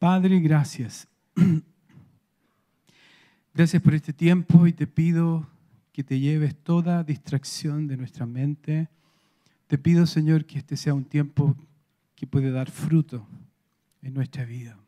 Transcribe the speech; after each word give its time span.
Padre, 0.00 0.40
gracias. 0.40 1.06
Gracias 3.52 3.82
por 3.82 3.94
este 3.94 4.14
tiempo 4.14 4.66
y 4.66 4.72
te 4.72 4.86
pido 4.86 5.46
que 5.92 6.02
te 6.02 6.18
lleves 6.18 6.56
toda 6.56 7.04
distracción 7.04 7.86
de 7.86 7.98
nuestra 7.98 8.24
mente. 8.24 8.88
Te 9.66 9.76
pido, 9.76 10.06
Señor, 10.06 10.46
que 10.46 10.58
este 10.58 10.78
sea 10.78 10.94
un 10.94 11.04
tiempo 11.04 11.54
que 12.14 12.26
puede 12.26 12.50
dar 12.50 12.70
fruto 12.70 13.28
en 14.00 14.14
nuestra 14.14 14.46
vida. 14.46 14.78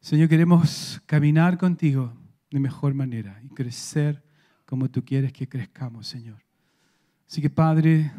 Señor, 0.00 0.28
queremos 0.28 1.00
caminar 1.06 1.56
contigo 1.56 2.12
de 2.50 2.58
mejor 2.58 2.94
manera 2.94 3.40
y 3.44 3.50
crecer 3.50 4.20
como 4.66 4.90
tú 4.90 5.04
quieres 5.04 5.32
que 5.32 5.48
crezcamos, 5.48 6.08
Señor. 6.08 6.42
Así 7.28 7.40
que, 7.40 7.50
Padre, 7.50 8.10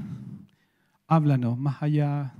háblanos 1.07 1.57
más 1.57 1.83
allá 1.83 2.33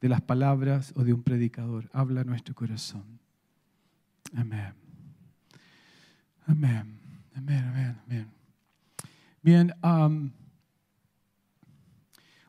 de 0.00 0.08
las 0.08 0.20
palabras 0.20 0.92
o 0.96 1.04
de 1.04 1.12
un 1.12 1.22
predicador. 1.22 1.88
Habla 1.92 2.24
nuestro 2.24 2.54
corazón. 2.54 3.04
Amén. 4.34 4.72
Amén. 6.46 6.98
Amén, 7.36 7.96
amén. 8.06 8.26
Bien, 9.42 9.72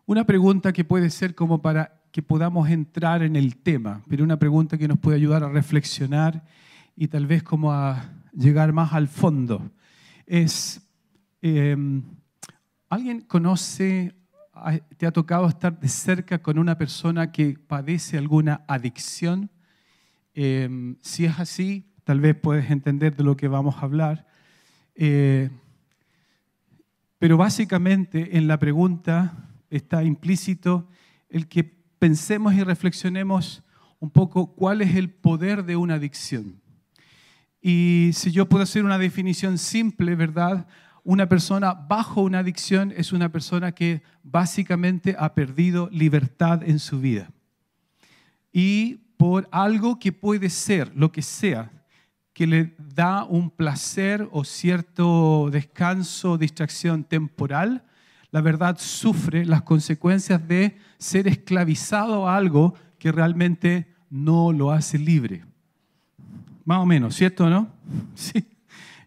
una 0.05 0.25
pregunta 0.25 0.73
que 0.73 0.83
puede 0.83 1.09
ser 1.09 1.35
como 1.35 1.61
para 1.61 2.01
que 2.11 2.21
podamos 2.21 2.69
entrar 2.69 3.23
en 3.23 3.35
el 3.37 3.55
tema, 3.55 4.01
pero 4.09 4.23
una 4.23 4.37
pregunta 4.37 4.77
que 4.77 4.87
nos 4.87 4.99
puede 4.99 5.17
ayudar 5.17 5.43
a 5.43 5.49
reflexionar 5.49 6.43
y 6.95 7.07
tal 7.07 7.27
vez 7.27 7.43
como 7.43 7.71
a 7.71 8.11
llegar 8.33 8.73
más 8.73 8.91
al 8.93 9.07
fondo. 9.07 9.71
Es, 10.25 10.81
em, 11.41 12.03
¿alguien 12.89 13.21
conoce, 13.21 14.13
te 14.97 15.05
ha 15.05 15.11
tocado 15.11 15.47
estar 15.47 15.79
de 15.79 15.87
cerca 15.87 16.41
con 16.41 16.57
una 16.57 16.77
persona 16.77 17.31
que 17.31 17.57
padece 17.67 18.17
alguna 18.17 18.63
adicción? 18.67 19.49
Em, 20.33 20.95
si 21.01 21.25
es 21.25 21.39
así, 21.39 21.91
tal 22.03 22.19
vez 22.19 22.35
puedes 22.35 22.69
entender 22.71 23.15
de 23.15 23.23
lo 23.23 23.35
que 23.35 23.47
vamos 23.47 23.75
a 23.77 23.81
hablar. 23.81 24.27
Eh, 24.95 25.49
pero 27.19 27.37
básicamente 27.37 28.37
en 28.37 28.47
la 28.47 28.57
pregunta 28.57 29.49
está 29.69 30.03
implícito 30.03 30.87
el 31.29 31.47
que 31.47 31.63
pensemos 31.63 32.53
y 32.53 32.63
reflexionemos 32.63 33.63
un 33.99 34.09
poco 34.09 34.55
cuál 34.55 34.81
es 34.81 34.95
el 34.95 35.09
poder 35.11 35.63
de 35.63 35.75
una 35.75 35.95
adicción. 35.95 36.59
Y 37.61 38.09
si 38.13 38.31
yo 38.31 38.49
puedo 38.49 38.63
hacer 38.63 38.83
una 38.83 38.97
definición 38.97 39.59
simple, 39.59 40.15
¿verdad? 40.15 40.67
Una 41.03 41.27
persona 41.27 41.73
bajo 41.73 42.21
una 42.21 42.39
adicción 42.39 42.93
es 42.95 43.11
una 43.11 43.29
persona 43.29 43.71
que 43.71 44.03
básicamente 44.23 45.15
ha 45.17 45.33
perdido 45.33 45.89
libertad 45.91 46.61
en 46.63 46.79
su 46.79 46.99
vida. 46.99 47.31
Y 48.53 48.95
por 49.17 49.47
algo 49.51 49.99
que 49.99 50.11
puede 50.11 50.49
ser, 50.49 50.91
lo 50.95 51.11
que 51.11 51.21
sea, 51.21 51.71
que 52.33 52.47
le 52.47 52.75
da 52.95 53.23
un 53.23 53.49
placer 53.49 54.27
o 54.31 54.43
cierto 54.43 55.49
descanso, 55.51 56.37
distracción 56.37 57.03
temporal, 57.03 57.83
la 58.31 58.41
verdad 58.41 58.77
sufre 58.79 59.45
las 59.45 59.63
consecuencias 59.63 60.47
de 60.47 60.77
ser 60.97 61.27
esclavizado 61.27 62.27
a 62.27 62.37
algo 62.37 62.75
que 62.97 63.11
realmente 63.11 63.87
no 64.09 64.51
lo 64.51 64.71
hace 64.71 64.97
libre. 64.97 65.43
Más 66.63 66.79
o 66.79 66.85
menos, 66.85 67.15
¿cierto 67.15 67.45
o 67.45 67.49
no? 67.49 67.67
Sí. 68.15 68.45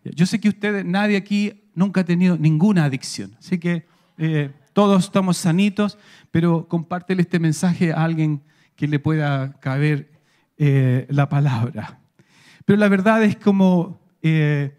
Yo 0.04 0.26
sé 0.26 0.38
que 0.38 0.50
ustedes, 0.50 0.84
nadie 0.84 1.16
aquí 1.16 1.63
nunca 1.75 2.03
ha 2.03 2.05
tenido 2.05 2.36
ninguna 2.36 2.84
adicción, 2.84 3.36
así 3.39 3.58
que 3.58 3.86
eh, 4.19 4.50
todos 4.72 5.05
estamos 5.05 5.36
sanitos, 5.36 5.98
pero 6.30 6.69
compártele 6.69 7.22
este 7.22 7.39
mensaje 7.39 7.92
a 7.92 8.05
alguien 8.05 8.42
que 8.77 8.89
le 8.89 8.98
pueda 8.98 9.58
caber 9.61 10.11
eh, 10.58 11.06
la 11.11 11.28
palabra. 11.28 12.00
Pero 12.64 12.78
la 12.78 12.89
verdad 12.89 13.22
es 13.22 13.36
como, 13.36 14.00
eh, 14.22 14.77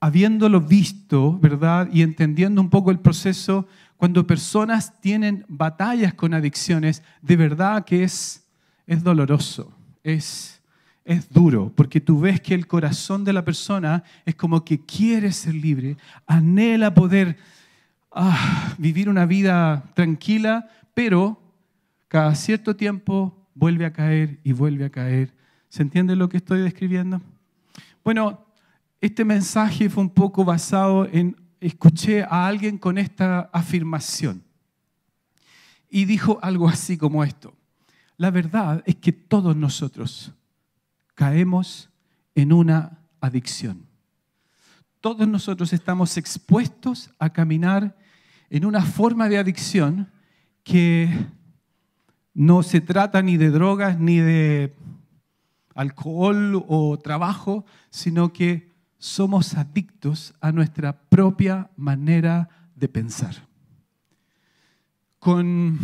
habiéndolo 0.00 0.60
visto, 0.60 1.38
¿verdad? 1.38 1.88
Y 1.92 2.02
entendiendo 2.02 2.60
un 2.60 2.70
poco 2.70 2.90
el 2.90 2.98
proceso, 2.98 3.68
cuando 3.96 4.26
personas 4.26 5.00
tienen 5.00 5.44
batallas 5.48 6.14
con 6.14 6.34
adicciones, 6.34 7.02
de 7.22 7.36
verdad 7.36 7.84
que 7.84 8.02
es, 8.02 8.48
es 8.86 9.04
doloroso, 9.04 9.72
es, 10.02 10.59
es 11.10 11.28
duro, 11.28 11.72
porque 11.74 12.00
tú 12.00 12.20
ves 12.20 12.40
que 12.40 12.54
el 12.54 12.66
corazón 12.66 13.24
de 13.24 13.32
la 13.32 13.44
persona 13.44 14.02
es 14.24 14.34
como 14.34 14.64
que 14.64 14.84
quiere 14.84 15.32
ser 15.32 15.54
libre, 15.54 15.96
anhela 16.26 16.94
poder 16.94 17.36
ah, 18.12 18.74
vivir 18.78 19.08
una 19.08 19.26
vida 19.26 19.84
tranquila, 19.94 20.68
pero 20.94 21.40
cada 22.08 22.34
cierto 22.34 22.76
tiempo 22.76 23.48
vuelve 23.54 23.84
a 23.84 23.92
caer 23.92 24.38
y 24.44 24.52
vuelve 24.52 24.84
a 24.84 24.90
caer 24.90 25.34
¿Se 25.70 25.82
entiende 25.82 26.16
lo 26.16 26.28
que 26.28 26.38
estoy 26.38 26.60
describiendo? 26.62 27.22
Bueno, 28.02 28.44
este 29.00 29.24
mensaje 29.24 29.88
fue 29.88 30.02
un 30.02 30.10
poco 30.10 30.44
basado 30.44 31.06
en, 31.06 31.36
escuché 31.60 32.24
a 32.24 32.48
alguien 32.48 32.76
con 32.76 32.98
esta 32.98 33.48
afirmación 33.52 34.42
y 35.88 36.06
dijo 36.06 36.40
algo 36.42 36.68
así 36.68 36.98
como 36.98 37.22
esto. 37.22 37.54
La 38.16 38.32
verdad 38.32 38.82
es 38.84 38.96
que 38.96 39.12
todos 39.12 39.54
nosotros 39.54 40.32
caemos 41.20 41.90
en 42.34 42.50
una 42.50 42.98
adicción. 43.20 43.84
Todos 45.02 45.28
nosotros 45.28 45.74
estamos 45.74 46.16
expuestos 46.16 47.10
a 47.18 47.28
caminar 47.28 47.94
en 48.48 48.64
una 48.64 48.80
forma 48.80 49.28
de 49.28 49.36
adicción 49.36 50.10
que 50.64 51.10
no 52.32 52.62
se 52.62 52.80
trata 52.80 53.20
ni 53.20 53.36
de 53.36 53.50
drogas 53.50 54.00
ni 54.00 54.16
de 54.16 54.74
alcohol 55.74 56.64
o 56.66 56.98
trabajo, 56.98 57.66
sino 57.90 58.32
que 58.32 58.72
somos 58.96 59.52
adictos 59.58 60.32
a 60.40 60.52
nuestra 60.52 61.02
propia 61.02 61.68
manera 61.76 62.48
de 62.74 62.88
pensar. 62.88 63.46
Con 65.18 65.78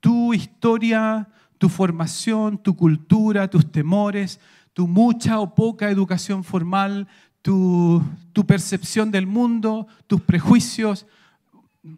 tu 0.00 0.32
historia, 0.32 1.28
tu 1.58 1.68
formación, 1.68 2.58
tu 2.58 2.76
cultura, 2.76 3.48
tus 3.48 3.70
temores, 3.70 4.40
tu 4.72 4.88
mucha 4.88 5.40
o 5.40 5.54
poca 5.54 5.90
educación 5.90 6.44
formal, 6.44 7.06
tu, 7.44 8.02
percepción 8.46 9.10
del 9.10 9.26
mundo, 9.26 9.86
tus 10.06 10.20
prejuicios, 10.22 11.06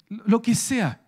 lo 0.09 0.43
que 0.43 0.55
sea, 0.55 1.01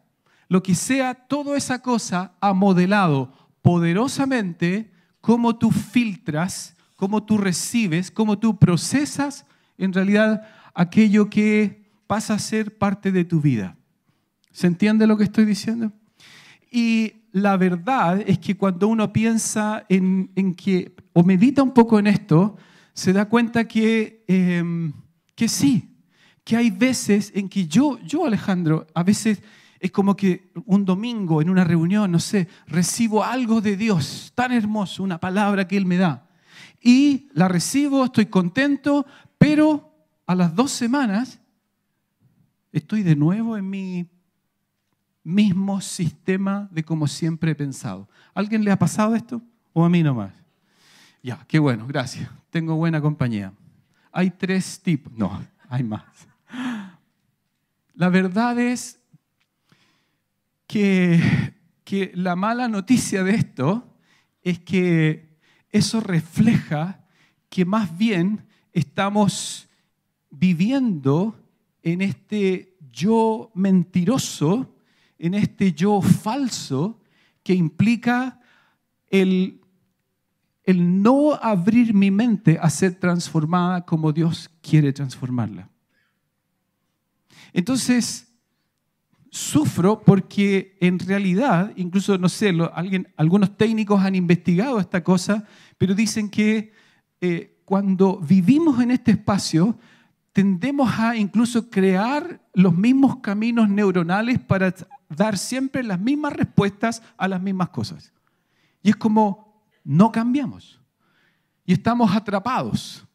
lo 0.48 0.62
que 0.62 0.74
sea, 0.74 1.14
toda 1.14 1.56
esa 1.56 1.82
cosa 1.82 2.32
ha 2.40 2.52
modelado 2.52 3.32
poderosamente 3.62 4.90
cómo 5.20 5.56
tú 5.56 5.70
filtras, 5.72 6.76
cómo 6.96 7.24
tú 7.24 7.36
recibes, 7.36 8.10
cómo 8.10 8.38
tú 8.38 8.58
procesas 8.58 9.44
en 9.76 9.92
realidad 9.92 10.48
aquello 10.72 11.28
que 11.28 11.90
pasa 12.06 12.34
a 12.34 12.38
ser 12.38 12.78
parte 12.78 13.12
de 13.12 13.24
tu 13.24 13.40
vida. 13.40 13.76
¿Se 14.52 14.68
entiende 14.68 15.06
lo 15.06 15.16
que 15.16 15.24
estoy 15.24 15.44
diciendo? 15.44 15.92
Y 16.70 17.14
la 17.42 17.56
verdad 17.56 18.22
es 18.26 18.38
que 18.38 18.56
cuando 18.56 18.88
uno 18.88 19.12
piensa 19.12 19.84
en, 19.88 20.54
que, 20.54 20.94
o 21.12 21.22
medita 21.22 21.62
un 21.62 21.72
poco 21.72 21.98
en 21.98 22.06
esto, 22.06 22.56
se 22.92 23.12
da 23.12 23.28
cuenta 23.28 23.66
que, 23.66 24.24
em, 24.28 24.92
que 25.34 25.48
sí, 25.48 25.96
que 26.44 26.56
hay 26.56 26.70
veces 26.70 27.32
en 27.34 27.48
que 27.48 27.66
yo, 27.66 27.98
yo 28.00 28.24
Alejandro, 28.24 28.86
a 28.94 29.02
veces 29.02 29.42
es 29.80 29.90
como 29.90 30.16
que 30.16 30.50
un 30.66 30.84
domingo 30.84 31.40
en 31.40 31.50
una 31.50 31.64
reunión, 31.64 32.10
no 32.10 32.18
sé, 32.18 32.48
recibo 32.66 33.22
algo 33.22 33.60
de 33.60 33.76
Dios 33.76 34.32
tan 34.34 34.52
hermoso, 34.52 35.02
una 35.02 35.18
palabra 35.18 35.68
que 35.68 35.76
Él 35.76 35.86
me 35.86 35.96
da. 35.96 36.28
Y 36.80 37.28
la 37.32 37.48
recibo, 37.48 38.04
estoy 38.04 38.26
contento, 38.26 39.06
pero 39.36 39.92
a 40.26 40.34
las 40.34 40.54
dos 40.54 40.72
semanas 40.72 41.40
estoy 42.72 43.02
de 43.02 43.16
nuevo 43.16 43.56
en 43.56 43.68
mi 43.68 44.06
mismo 45.28 45.82
sistema 45.82 46.68
de 46.70 46.82
como 46.82 47.06
siempre 47.06 47.50
he 47.50 47.54
pensado. 47.54 48.08
¿Alguien 48.32 48.64
le 48.64 48.70
ha 48.70 48.78
pasado 48.78 49.14
esto? 49.14 49.42
¿O 49.74 49.84
a 49.84 49.88
mí 49.90 50.02
nomás? 50.02 50.32
Ya, 51.22 51.44
qué 51.46 51.58
bueno, 51.58 51.86
gracias. 51.86 52.30
Tengo 52.48 52.76
buena 52.76 53.00
compañía. 53.00 53.52
Hay 54.10 54.30
tres 54.30 54.80
tipos. 54.80 55.12
No, 55.12 55.44
hay 55.68 55.84
más. 55.84 56.02
La 57.94 58.08
verdad 58.08 58.58
es 58.58 59.00
que, 60.66 61.20
que 61.84 62.10
la 62.14 62.34
mala 62.34 62.66
noticia 62.66 63.22
de 63.22 63.34
esto 63.34 63.98
es 64.42 64.58
que 64.60 65.36
eso 65.70 66.00
refleja 66.00 67.04
que 67.50 67.66
más 67.66 67.98
bien 67.98 68.46
estamos 68.72 69.68
viviendo 70.30 71.38
en 71.82 72.00
este 72.00 72.78
yo 72.90 73.50
mentiroso, 73.54 74.74
en 75.18 75.34
este 75.34 75.72
yo 75.72 76.00
falso, 76.00 77.00
que 77.42 77.54
implica 77.54 78.40
el, 79.08 79.60
el 80.64 81.02
no 81.02 81.34
abrir 81.34 81.94
mi 81.94 82.10
mente 82.10 82.58
a 82.60 82.70
ser 82.70 82.94
transformada 82.94 83.84
como 83.84 84.12
Dios 84.12 84.50
quiere 84.60 84.92
transformarla. 84.92 85.68
Entonces, 87.52 88.28
sufro 89.30 90.02
porque 90.02 90.76
en 90.80 90.98
realidad, 90.98 91.72
incluso, 91.76 92.18
no 92.18 92.28
sé, 92.28 92.52
alguien, 92.74 93.08
algunos 93.16 93.56
técnicos 93.56 94.00
han 94.02 94.14
investigado 94.14 94.78
esta 94.80 95.02
cosa, 95.02 95.44
pero 95.76 95.94
dicen 95.94 96.28
que 96.28 96.72
eh, 97.20 97.58
cuando 97.64 98.18
vivimos 98.18 98.80
en 98.80 98.90
este 98.90 99.12
espacio, 99.12 99.78
tendemos 100.32 100.90
a 100.98 101.16
incluso 101.16 101.68
crear 101.68 102.40
los 102.54 102.76
mismos 102.76 103.16
caminos 103.16 103.68
neuronales 103.68 104.38
para 104.38 104.74
dar 105.08 105.38
siempre 105.38 105.82
las 105.82 106.00
mismas 106.00 106.32
respuestas 106.32 107.02
a 107.16 107.28
las 107.28 107.40
mismas 107.40 107.70
cosas. 107.70 108.12
Y 108.82 108.90
es 108.90 108.96
como 108.96 109.62
no 109.84 110.12
cambiamos. 110.12 110.80
Y 111.64 111.72
estamos 111.72 112.14
atrapados. 112.14 113.06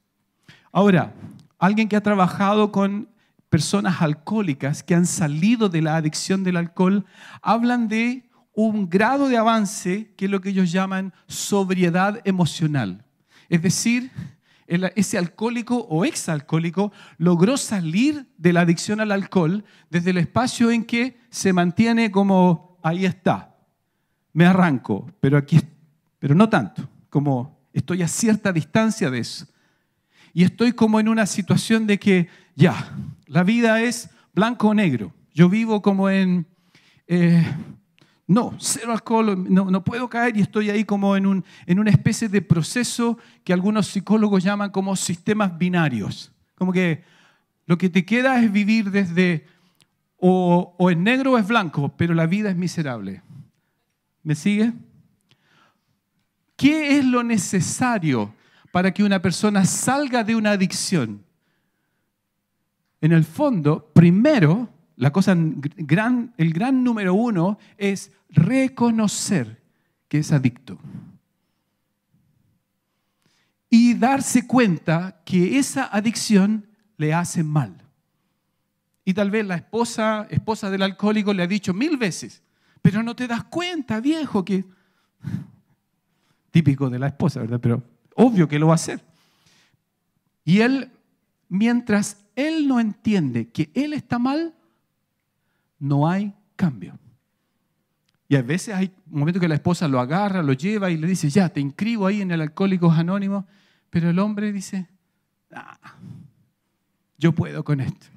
Ahora, 0.72 1.14
alguien 1.60 1.88
que 1.88 1.96
ha 1.96 2.02
trabajado 2.02 2.72
con 2.72 3.10
personas 3.50 4.02
alcohólicas 4.02 4.82
que 4.82 4.96
han 4.96 5.06
salido 5.06 5.70
de 5.70 5.82
la 5.82 5.96
adicción 5.96 6.44
del 6.44 6.58
alcohol, 6.58 7.06
hablan 7.42 7.88
de 7.88 8.28
un 8.54 8.90
grado 8.90 9.30
de 9.30 9.38
avance 9.38 10.14
que 10.16 10.26
es 10.26 10.32
lo 10.32 10.42
que 10.42 10.50
ellos 10.50 10.72
llaman 10.72 11.14
sobriedad 11.28 12.20
emocional. 12.26 13.06
Es 13.50 13.62
decir, 13.62 14.12
ese 14.68 15.18
alcohólico 15.18 15.78
o 15.90 16.06
exalcohólico 16.06 16.92
logró 17.18 17.58
salir 17.58 18.28
de 18.38 18.54
la 18.54 18.62
adicción 18.62 19.00
al 19.02 19.12
alcohol 19.12 19.64
desde 19.90 20.12
el 20.12 20.18
espacio 20.18 20.72
en 20.72 20.86
que 20.86 21.18
se 21.30 21.54
mantiene 21.54 22.12
como 22.12 22.80
ahí 22.84 23.06
está, 23.06 23.56
me 24.34 24.46
arranco, 24.46 25.12
pero 25.20 25.38
aquí, 25.38 25.60
pero 26.20 26.36
no 26.36 26.50
tanto, 26.50 26.88
como 27.10 27.68
estoy 27.74 28.02
a 28.02 28.08
cierta 28.08 28.52
distancia 28.52 29.10
de 29.10 29.20
eso. 29.20 29.48
Y 30.34 30.44
estoy 30.44 30.74
como 30.74 31.00
en 31.00 31.08
una 31.08 31.26
situación 31.26 31.86
de 31.86 32.00
que 32.00 32.28
ya, 32.56 32.96
la 33.28 33.44
vida 33.44 33.82
es 33.82 34.10
blanco 34.34 34.70
o 34.70 34.74
negro. 34.74 35.14
Yo 35.34 35.50
vivo 35.50 35.82
como 35.82 36.10
en 36.10 36.48
eh, 37.08 37.46
no, 38.26 38.56
cero 38.58 38.94
alcohol, 38.94 39.46
no, 39.50 39.84
puedo 39.84 40.10
caer 40.10 40.38
y 40.38 40.42
estoy 40.42 40.70
ahí 40.70 40.86
como 40.86 41.18
en, 41.18 41.26
un, 41.26 41.46
en 41.66 41.80
una 41.80 41.92
especie 41.92 42.30
de 42.30 42.42
proceso 42.42 43.18
que 43.44 43.52
algunos 43.52 43.88
psicólogos 43.88 44.44
llaman 44.44 44.72
como 44.72 44.96
sistemas 44.96 45.58
binarios. 45.58 46.32
Como 46.56 46.72
que 46.72 47.04
lo 47.66 47.78
que 47.78 47.90
te 47.90 48.06
queda 48.06 48.42
es 48.42 48.52
vivir 48.52 48.92
desde 48.92 49.46
o, 50.18 50.74
o 50.78 50.90
es 50.90 50.98
negro 50.98 51.34
o 51.34 51.38
es 51.38 51.46
blanco, 51.46 51.94
pero 51.98 52.14
la 52.14 52.26
vida 52.26 52.50
es 52.50 52.56
miserable. 52.56 53.22
¿Me 54.24 54.36
sigue? 54.36 54.72
¿Qué 56.56 56.98
es 56.98 57.06
lo 57.06 57.24
necesario 57.24 58.34
para 58.72 58.94
que 58.94 59.04
una 59.04 59.22
persona 59.22 59.66
salga 59.66 60.24
de 60.24 60.36
una 60.36 60.52
adicción? 60.52 61.26
En 63.02 63.12
el 63.12 63.26
fondo, 63.26 63.92
primero, 63.94 64.70
la 65.04 65.12
cosa 65.12 65.36
gran, 65.36 66.34
el 66.38 66.54
gran 66.54 66.82
número 66.82 67.14
uno 67.14 67.58
es 67.78 68.10
reconocer 68.30 69.62
que 70.08 70.20
es 70.20 70.32
adicto. 70.32 70.80
Y 73.70 73.96
darse 73.96 74.48
cuenta 74.48 75.22
que 75.26 75.60
esa 75.60 75.88
adicción 75.88 76.66
le 76.96 77.14
hace 77.14 77.44
mal. 77.44 77.84
Y 79.04 79.14
tal 79.14 79.30
vez 79.30 79.46
la 79.46 79.56
esposa, 79.56 80.26
esposa 80.30 80.70
del 80.70 80.84
alcohólico 80.84 81.34
le 81.34 81.44
ha 81.44 81.48
dicho 81.48 81.74
mil 81.74 81.98
veces, 81.98 82.42
pero 82.82 83.04
no 83.04 83.14
te 83.14 83.28
das 83.28 83.44
cuenta, 83.44 84.00
viejo, 84.00 84.46
que... 84.46 84.64
Típico 86.52 86.90
de 86.90 87.00
la 87.00 87.08
esposa, 87.08 87.42
¿verdad? 87.42 87.60
Pero 87.60 87.84
obvio 88.16 88.48
que 88.48 88.58
lo 88.58 88.68
va 88.68 88.74
a 88.74 88.76
hacer. 88.76 89.04
Y 90.46 90.62
él, 90.62 90.94
mientras 91.50 92.24
él 92.38 92.70
no 92.70 92.80
entiende 92.80 93.50
que 93.50 93.70
él 93.74 93.92
está 93.92 94.18
mal, 94.18 94.56
no 95.84 96.08
hay 96.08 96.34
cambio. 96.56 96.98
Y 98.30 98.38
a 98.38 98.42
veces 98.42 98.74
hay 98.74 98.90
momentos 99.06 99.42
que 99.42 99.50
la 99.50 99.56
esposa 99.56 99.86
lo 99.90 100.00
agarra, 100.00 100.42
lo 100.42 100.54
lleva 100.54 100.90
y 100.90 100.96
le 100.96 101.08
dice, 101.08 101.30
ya, 101.30 101.50
te 101.50 101.60
inscribo 101.60 102.08
ahí 102.08 102.22
en 102.22 102.32
el 102.32 102.40
Alcohólicos 102.40 102.98
Anónimos, 102.98 103.44
pero 103.90 104.10
el 104.10 104.18
hombre 104.18 104.54
dice, 104.54 104.88
ah, 105.54 105.78
yo 107.18 107.34
puedo 107.34 107.66
con 107.66 107.82
esto. 107.82 108.08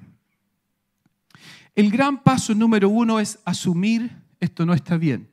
El 1.75 1.91
gran 1.91 2.23
paso 2.23 2.55
número 2.55 2.87
uno 2.87 3.19
es 3.19 3.39
asumir 3.43 4.15
esto 4.39 4.65
no 4.65 4.73
está 4.73 4.97
bien. 4.97 5.27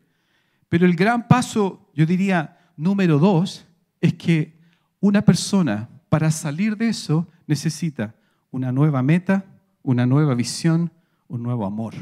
Pero 0.69 0.87
el 0.87 0.97
gran 0.97 1.29
paso, 1.29 1.89
yo 1.95 2.05
diría, 2.05 2.59
número 2.77 3.21
dos, 3.21 3.65
es 4.01 4.15
que 4.15 4.59
una 4.99 5.23
persona 5.23 5.89
para 6.09 6.33
salir 6.33 6.77
de 6.77 6.89
eso 6.89 7.29
necesita 7.47 8.17
una 8.51 8.73
nueva 8.73 9.03
meta, 9.03 9.45
una 9.85 10.05
nueva 10.05 10.35
visión, 10.35 10.91
un 11.29 11.45
nuevo 11.45 11.65
amor. 11.65 11.95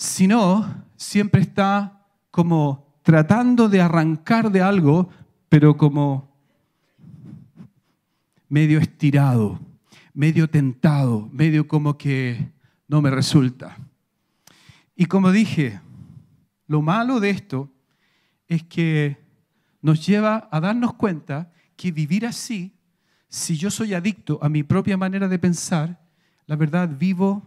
Si 0.00 0.28
no, 0.28 0.84
siempre 0.96 1.40
está 1.40 2.06
como 2.30 3.00
tratando 3.02 3.68
de 3.68 3.80
arrancar 3.80 4.52
de 4.52 4.62
algo, 4.62 5.10
pero 5.48 5.76
como 5.76 6.38
medio 8.48 8.78
estirado, 8.78 9.58
medio 10.14 10.48
tentado, 10.48 11.28
medio 11.32 11.66
como 11.66 11.98
que 11.98 12.52
no 12.86 13.02
me 13.02 13.10
resulta. 13.10 13.76
Y 14.94 15.06
como 15.06 15.32
dije, 15.32 15.80
lo 16.68 16.80
malo 16.80 17.18
de 17.18 17.30
esto 17.30 17.68
es 18.46 18.62
que 18.62 19.18
nos 19.82 20.06
lleva 20.06 20.48
a 20.52 20.60
darnos 20.60 20.94
cuenta 20.94 21.50
que 21.74 21.90
vivir 21.90 22.24
así, 22.24 22.72
si 23.28 23.56
yo 23.56 23.68
soy 23.68 23.94
adicto 23.94 24.38
a 24.42 24.48
mi 24.48 24.62
propia 24.62 24.96
manera 24.96 25.26
de 25.26 25.40
pensar, 25.40 26.00
la 26.46 26.54
verdad 26.54 26.88
vivo 26.88 27.42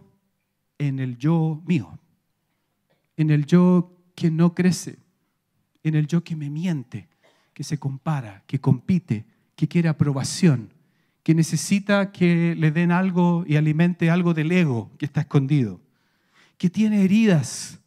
en 0.76 0.98
el 0.98 1.16
yo 1.16 1.62
mío 1.64 1.98
en 3.16 3.30
el 3.30 3.46
yo 3.46 3.96
que 4.14 4.30
no 4.30 4.54
crece, 4.54 4.98
en 5.82 5.94
el 5.94 6.06
yo 6.06 6.22
que 6.24 6.36
me 6.36 6.50
miente, 6.50 7.08
que 7.54 7.64
se 7.64 7.78
compara, 7.78 8.42
que 8.46 8.60
compite, 8.60 9.26
que 9.56 9.68
quiere 9.68 9.88
aprobación, 9.88 10.72
que 11.22 11.34
necesita 11.34 12.10
que 12.10 12.54
le 12.56 12.70
den 12.70 12.90
algo 12.90 13.44
y 13.46 13.56
alimente 13.56 14.10
algo 14.10 14.34
del 14.34 14.52
ego 14.52 14.90
que 14.98 15.06
está 15.06 15.22
escondido, 15.22 15.80
que 16.58 16.70
tiene 16.70 17.02
heridas, 17.04 17.80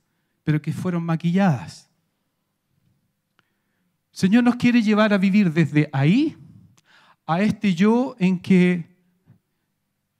pero 0.44 0.62
que 0.62 0.72
fueron 0.72 1.04
maquilladas. 1.04 1.89
Señor 4.12 4.44
nos 4.44 4.56
quiere 4.56 4.81
llevar 4.81 5.13
a 5.13 5.18
vivir 5.18 5.51
desde 5.51 5.89
ahí 5.92 6.38
a 7.25 7.42
este 7.42 7.74
yo 7.74 8.16
en 8.19 8.39
que, 8.39 8.86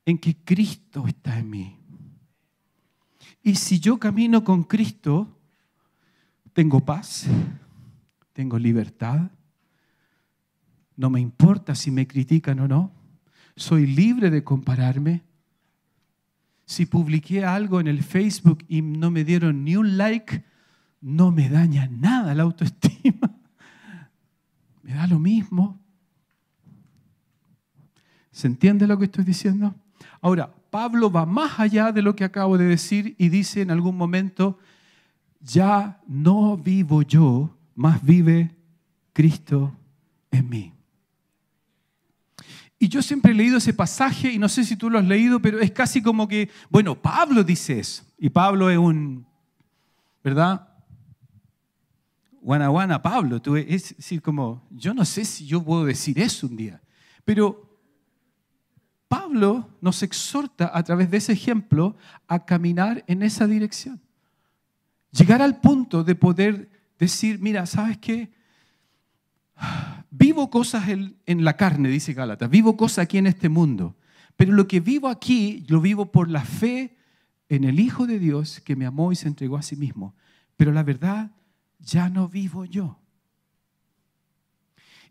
en 0.06 0.18
que 0.18 0.36
Cristo 0.36 1.08
está 1.08 1.40
en 1.40 1.50
mí. 1.50 1.80
Y 3.46 3.54
si 3.54 3.80
yo 3.80 4.00
camino 4.00 4.44
con 4.44 4.64
Cristo, 4.64 5.28
tengo 6.52 6.84
paz, 6.84 7.28
tengo 8.34 8.58
libertad, 8.58 9.30
no 10.98 11.12
me 11.12 11.22
importa 11.22 11.76
si 11.76 11.92
me 11.92 12.08
critican 12.08 12.60
o 12.62 12.68
no, 12.68 12.92
soy 13.56 13.86
libre 13.86 14.32
de 14.32 14.44
compararme. 14.44 15.22
Si 16.66 16.88
publiqué 16.88 17.46
algo 17.46 17.80
en 17.80 17.86
el 17.86 18.02
Facebook 18.02 18.66
y 18.68 18.82
no 18.82 19.12
me 19.12 19.24
dieron 19.24 19.64
ni 19.64 19.76
un 19.76 19.96
like, 19.96 20.44
no 21.00 21.32
me 21.32 21.48
daña 21.48 21.86
nada 21.86 22.34
la 22.34 22.42
autoestima. 22.42 23.32
Me 24.82 24.96
da 24.96 25.06
lo 25.06 25.20
mismo. 25.20 25.80
¿Se 28.32 28.48
entiende 28.48 28.88
lo 28.88 28.98
que 28.98 29.06
estoy 29.06 29.24
diciendo? 29.24 29.76
Ahora, 30.20 30.55
Pablo 30.76 31.10
va 31.10 31.26
más 31.26 31.58
allá 31.58 31.94
de 31.94 32.02
lo 32.02 32.18
que 32.18 32.26
acabo 32.26 32.58
de 32.58 32.66
decir 32.66 33.16
y 33.18 33.30
dice 33.30 33.62
en 33.62 33.72
algún 33.72 33.96
momento, 33.96 34.60
ya 35.40 36.02
no 36.06 36.58
vivo 36.58 37.02
yo, 37.02 37.58
más 37.76 38.04
vive 38.04 38.54
Cristo 39.14 39.74
en 40.32 40.50
mí. 40.50 40.74
Y 42.78 42.90
yo 42.90 43.02
siempre 43.02 43.32
he 43.32 43.36
leído 43.36 43.56
ese 43.56 43.74
pasaje 43.74 44.34
y 44.34 44.38
no 44.38 44.50
sé 44.50 44.66
si 44.66 44.76
tú 44.76 44.90
lo 44.90 45.00
has 45.00 45.06
leído, 45.06 45.42
pero 45.42 45.62
es 45.62 45.72
casi 45.72 46.02
como 46.02 46.28
que, 46.28 46.50
bueno, 46.70 47.02
Pablo 47.02 47.42
dice 47.42 47.80
eso. 47.80 48.04
Y 48.18 48.30
Pablo 48.30 48.70
es 48.70 48.78
un, 48.78 49.26
¿verdad? 50.22 50.68
Guana, 52.42 53.02
Pablo. 53.02 53.42
Tú, 53.42 53.56
es 53.56 53.96
decir, 53.96 54.22
como, 54.22 54.68
yo 54.72 54.94
no 54.94 55.06
sé 55.06 55.24
si 55.24 55.46
yo 55.46 55.64
puedo 55.64 55.86
decir 55.86 56.20
eso 56.20 56.48
un 56.48 56.58
día. 56.58 56.82
Pero 57.24 57.65
Pablo 59.08 59.70
nos 59.82 60.04
exhorta 60.04 60.72
a 60.74 60.84
través 60.84 61.12
de 61.12 61.18
ese 61.18 61.34
ejemplo 61.34 61.96
a 62.28 62.46
caminar 62.46 63.04
en 63.08 63.24
esa 63.24 63.48
dirección. 63.48 64.02
Llegar 65.12 65.42
al 65.42 65.62
punto 65.62 66.04
de 66.04 66.16
poder 66.16 66.70
decir, 67.00 67.40
mira, 67.40 67.66
¿sabes 67.66 67.98
qué? 67.98 68.32
Vivo 70.10 70.50
cosas 70.50 70.88
en, 70.90 71.44
la 71.44 71.56
carne, 71.56 71.90
dice 71.90 72.14
Gálatas, 72.14 72.50
vivo 72.50 72.76
cosas 72.78 73.04
aquí 73.04 73.18
en 73.18 73.28
este 73.28 73.50
mundo, 73.50 73.96
pero 74.36 74.54
lo 74.54 74.68
que 74.68 74.80
vivo 74.80 75.08
aquí 75.08 75.66
lo 75.68 75.82
vivo 75.82 76.12
por 76.12 76.30
la 76.30 76.44
fe 76.44 76.98
en 77.50 77.64
el 77.64 77.80
Hijo 77.80 78.08
de 78.08 78.20
Dios 78.20 78.60
que 78.62 78.76
me 78.76 78.86
amó 78.86 79.12
y 79.12 79.16
se 79.16 79.28
entregó 79.28 79.58
a 79.58 79.62
sí 79.62 79.76
mismo. 79.76 80.16
Pero 80.58 80.72
la 80.72 80.84
verdad, 80.84 81.32
ya 81.80 82.10
no 82.10 82.28
vivo 82.28 82.66
yo. 82.66 83.00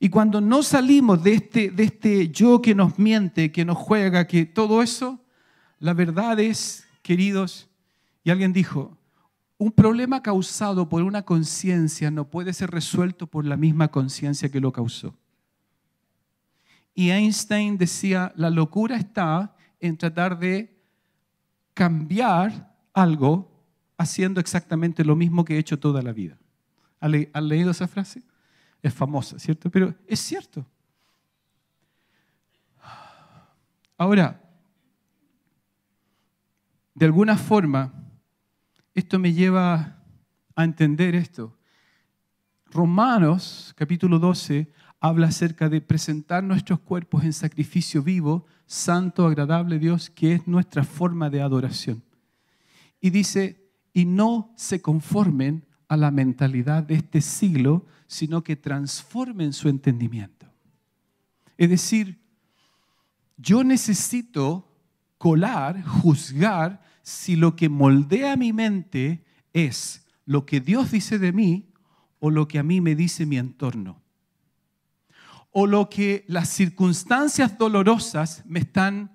Y 0.00 0.08
cuando 0.08 0.40
no 0.40 0.62
salimos 0.62 1.22
de 1.22 1.34
este, 1.34 1.70
de 1.70 1.84
este 1.84 2.28
yo 2.28 2.60
que 2.60 2.74
nos 2.74 2.98
miente, 2.98 3.52
que 3.52 3.64
nos 3.64 3.78
juega, 3.78 4.26
que 4.26 4.44
todo 4.46 4.82
eso, 4.82 5.20
la 5.78 5.94
verdad 5.94 6.38
es 6.40 6.86
queridos, 7.02 7.68
y 8.22 8.30
alguien 8.30 8.52
dijo, 8.52 8.96
un 9.58 9.70
problema 9.70 10.22
causado 10.22 10.88
por 10.88 11.02
una 11.02 11.22
conciencia 11.22 12.10
no 12.10 12.28
puede 12.28 12.52
ser 12.52 12.70
resuelto 12.70 13.26
por 13.26 13.44
la 13.44 13.56
misma 13.56 13.88
conciencia 13.88 14.50
que 14.50 14.60
lo 14.60 14.72
causó. 14.72 15.16
Y 16.94 17.10
Einstein 17.10 17.76
decía, 17.76 18.32
la 18.36 18.50
locura 18.50 18.96
está 18.96 19.54
en 19.80 19.96
tratar 19.96 20.38
de 20.38 20.74
cambiar 21.74 22.74
algo 22.92 23.50
haciendo 23.98 24.40
exactamente 24.40 25.04
lo 25.04 25.16
mismo 25.16 25.44
que 25.44 25.56
he 25.56 25.58
hecho 25.58 25.78
toda 25.78 26.02
la 26.02 26.12
vida. 26.12 26.38
¿Han 27.00 27.48
leído 27.48 27.70
esa 27.70 27.88
frase? 27.88 28.22
Es 28.84 28.92
famosa, 28.92 29.38
¿cierto? 29.38 29.70
Pero 29.70 29.94
es 30.06 30.20
cierto. 30.20 30.62
Ahora, 33.96 34.42
de 36.94 37.06
alguna 37.06 37.38
forma, 37.38 37.94
esto 38.94 39.18
me 39.18 39.32
lleva 39.32 40.02
a 40.54 40.64
entender 40.64 41.14
esto. 41.14 41.56
Romanos 42.66 43.72
capítulo 43.74 44.18
12 44.18 44.70
habla 45.00 45.28
acerca 45.28 45.70
de 45.70 45.80
presentar 45.80 46.44
nuestros 46.44 46.78
cuerpos 46.80 47.24
en 47.24 47.32
sacrificio 47.32 48.02
vivo, 48.02 48.44
santo, 48.66 49.26
agradable 49.26 49.78
Dios, 49.78 50.10
que 50.10 50.34
es 50.34 50.46
nuestra 50.46 50.84
forma 50.84 51.30
de 51.30 51.40
adoración. 51.40 52.02
Y 53.00 53.08
dice, 53.08 53.66
y 53.94 54.04
no 54.04 54.52
se 54.56 54.82
conformen 54.82 55.64
a 55.88 55.96
la 55.96 56.10
mentalidad 56.10 56.82
de 56.82 56.96
este 56.96 57.20
siglo, 57.22 57.86
sino 58.14 58.44
que 58.44 58.54
transformen 58.54 59.52
su 59.52 59.68
entendimiento. 59.68 60.47
Es 61.59 61.68
decir, 61.68 62.21
yo 63.37 63.64
necesito 63.64 64.73
colar, 65.18 65.83
juzgar 65.83 66.80
si 67.02 67.35
lo 67.35 67.56
que 67.56 67.68
moldea 67.68 68.37
mi 68.37 68.52
mente 68.52 69.25
es 69.52 70.06
lo 70.26 70.47
que 70.47 70.61
Dios 70.61 70.92
dice 70.92 71.18
de 71.18 71.33
mí 71.33 71.73
o 72.21 72.30
lo 72.30 72.47
que 72.47 72.61
a 72.61 72.62
mí 72.62 72.80
me 72.80 72.94
dice 72.94 73.26
mi 73.26 73.37
entorno. 73.37 74.00
O 75.50 75.66
lo 75.66 75.90
que 75.90 76.25
las 76.28 76.50
circunstancias 76.50 77.59
dolorosas 77.59 78.44
me 78.47 78.61
están 78.61 79.11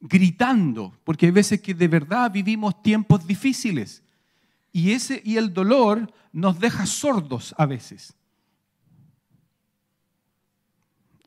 gritando, 0.00 0.96
porque 1.02 1.26
hay 1.26 1.32
veces 1.32 1.60
que 1.60 1.74
de 1.74 1.88
verdad 1.88 2.30
vivimos 2.30 2.80
tiempos 2.84 3.26
difíciles 3.26 4.04
y, 4.76 4.92
ese, 4.92 5.22
y 5.24 5.38
el 5.38 5.54
dolor 5.54 6.12
nos 6.32 6.60
deja 6.60 6.84
sordos 6.84 7.54
a 7.56 7.64
veces. 7.64 8.14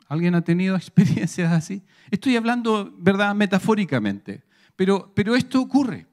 ¿Alguien 0.07 0.35
ha 0.35 0.43
tenido 0.43 0.75
experiencias 0.75 1.51
así? 1.51 1.81
Estoy 2.11 2.35
hablando, 2.35 2.93
¿verdad?, 2.99 3.33
metafóricamente, 3.33 4.43
pero, 4.75 5.11
pero 5.15 5.35
esto 5.35 5.59
ocurre. 5.59 6.05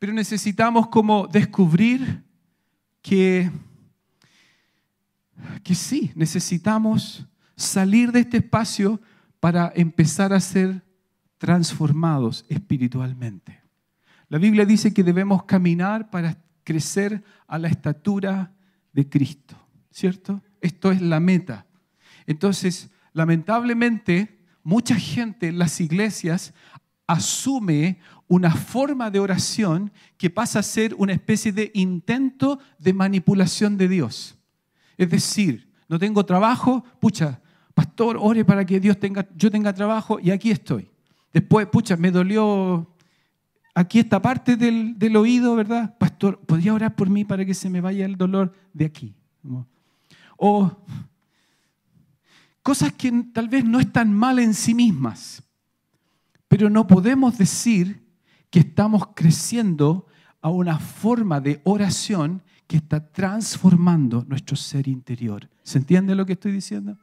Pero 0.00 0.12
necesitamos 0.12 0.88
como 0.88 1.28
descubrir 1.28 2.24
que, 3.00 3.48
que 5.62 5.76
sí, 5.76 6.10
necesitamos 6.16 7.28
salir 7.54 8.10
de 8.10 8.20
este 8.20 8.38
espacio 8.38 9.00
para 9.38 9.72
empezar 9.76 10.32
a 10.32 10.40
ser 10.40 10.82
transformados 11.38 12.44
espiritualmente. 12.48 13.59
La 14.30 14.38
Biblia 14.38 14.64
dice 14.64 14.94
que 14.94 15.02
debemos 15.02 15.42
caminar 15.42 16.08
para 16.08 16.38
crecer 16.62 17.22
a 17.48 17.58
la 17.58 17.66
estatura 17.66 18.54
de 18.92 19.08
Cristo, 19.08 19.56
¿cierto? 19.90 20.40
Esto 20.60 20.92
es 20.92 21.02
la 21.02 21.18
meta. 21.18 21.66
Entonces, 22.28 22.90
lamentablemente, 23.12 24.38
mucha 24.62 24.94
gente 24.94 25.48
en 25.48 25.58
las 25.58 25.80
iglesias 25.80 26.54
asume 27.08 27.98
una 28.28 28.52
forma 28.52 29.10
de 29.10 29.18
oración 29.18 29.90
que 30.16 30.30
pasa 30.30 30.60
a 30.60 30.62
ser 30.62 30.94
una 30.94 31.12
especie 31.12 31.50
de 31.50 31.72
intento 31.74 32.60
de 32.78 32.92
manipulación 32.92 33.76
de 33.76 33.88
Dios. 33.88 34.38
Es 34.96 35.10
decir, 35.10 35.72
no 35.88 35.98
tengo 35.98 36.24
trabajo, 36.24 36.84
pucha, 37.00 37.40
pastor, 37.74 38.16
ore 38.16 38.44
para 38.44 38.64
que 38.64 38.78
Dios 38.78 39.00
tenga, 39.00 39.28
yo 39.34 39.50
tenga 39.50 39.72
trabajo 39.72 40.20
y 40.20 40.30
aquí 40.30 40.52
estoy. 40.52 40.88
Después, 41.32 41.66
pucha, 41.66 41.96
me 41.96 42.12
dolió 42.12 42.94
aquí 43.80 43.98
esta 43.98 44.20
parte 44.20 44.56
del, 44.56 45.16
oído, 45.16 45.56
¿verdad? 45.56 45.96
Pastor, 45.98 46.38
¿podría 46.40 46.74
orar 46.74 46.94
por 46.94 47.08
mí 47.08 47.24
para 47.24 47.44
que 47.44 47.54
se 47.54 47.70
me 47.70 47.80
vaya 47.80 48.04
el 48.04 48.16
dolor 48.16 48.52
de 48.72 48.84
aquí? 48.84 49.14
O 50.36 50.84
cosas 52.62 52.92
que 52.92 53.10
tal 53.32 53.48
vez 53.48 53.64
no 53.64 53.80
están 53.80 54.12
mal 54.12 54.38
en 54.38 54.54
sí 54.54 54.74
mismas, 54.74 55.42
pero 56.46 56.68
no 56.68 56.86
podemos 56.86 57.38
decir 57.38 58.06
que 58.50 58.60
estamos 58.60 59.08
creciendo 59.14 60.06
a 60.42 60.50
una 60.50 60.78
forma 60.78 61.40
de 61.40 61.60
oración 61.64 62.42
que 62.66 62.76
está 62.76 63.10
transformando 63.10 64.24
nuestro 64.28 64.56
ser 64.56 64.88
interior. 64.88 65.48
¿Se 65.62 65.78
entiende 65.78 66.14
lo 66.14 66.26
que 66.26 66.34
estoy 66.34 66.52
diciendo? 66.52 66.98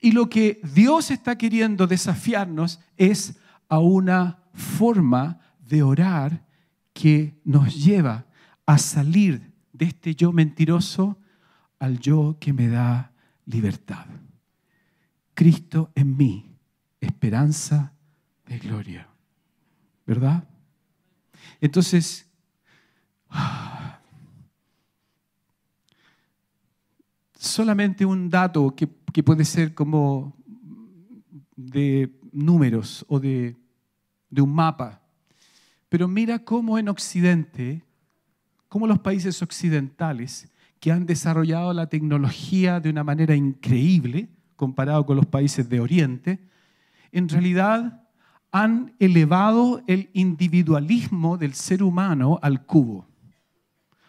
Y 0.00 0.12
lo 0.12 0.28
que 0.28 0.60
Dios 0.74 1.10
está 1.10 1.36
queriendo 1.36 1.86
desafiarnos 1.86 2.80
es 2.96 3.38
a 3.68 3.78
una 3.78 4.45
forma 4.56 5.38
de 5.60 5.82
orar 5.82 6.44
que 6.92 7.40
nos 7.44 7.74
lleva 7.74 8.26
a 8.64 8.78
salir 8.78 9.52
de 9.72 9.84
este 9.84 10.14
yo 10.14 10.32
mentiroso 10.32 11.18
al 11.78 12.00
yo 12.00 12.36
que 12.40 12.52
me 12.52 12.68
da 12.68 13.12
libertad. 13.44 14.06
Cristo 15.34 15.92
en 15.94 16.16
mí, 16.16 16.56
esperanza 17.00 17.92
de 18.46 18.58
gloria. 18.58 19.08
¿Verdad? 20.06 20.48
Entonces, 21.60 22.28
solamente 27.36 28.04
un 28.04 28.30
dato 28.30 28.74
que 28.74 28.88
que 29.16 29.22
puede 29.22 29.46
ser 29.46 29.72
como 29.72 30.36
de 31.56 32.14
números 32.32 33.02
o 33.08 33.18
de, 33.18 33.56
un 34.30 34.54
mapa. 34.54 35.02
Pero 35.88 36.08
mira 36.08 36.38
cómo 36.40 36.78
en 36.78 36.88
Occidente, 36.88 37.82
cómo 38.68 38.86
los 38.86 38.98
países 38.98 39.40
occidentales 39.42 40.48
que 40.80 40.92
han 40.92 41.06
desarrollado 41.06 41.72
la 41.72 41.88
tecnología 41.88 42.80
de 42.80 42.90
una 42.90 43.04
manera 43.04 43.34
increíble 43.34 44.28
comparado 44.56 45.06
con 45.06 45.16
los 45.16 45.26
países 45.26 45.68
de 45.68 45.80
Oriente, 45.80 46.40
en 47.12 47.28
realidad 47.28 48.02
han 48.50 48.94
elevado 48.98 49.82
el 49.86 50.10
individualismo 50.12 51.36
del 51.36 51.54
ser 51.54 51.82
humano 51.82 52.38
al 52.42 52.64
cubo. 52.64 53.06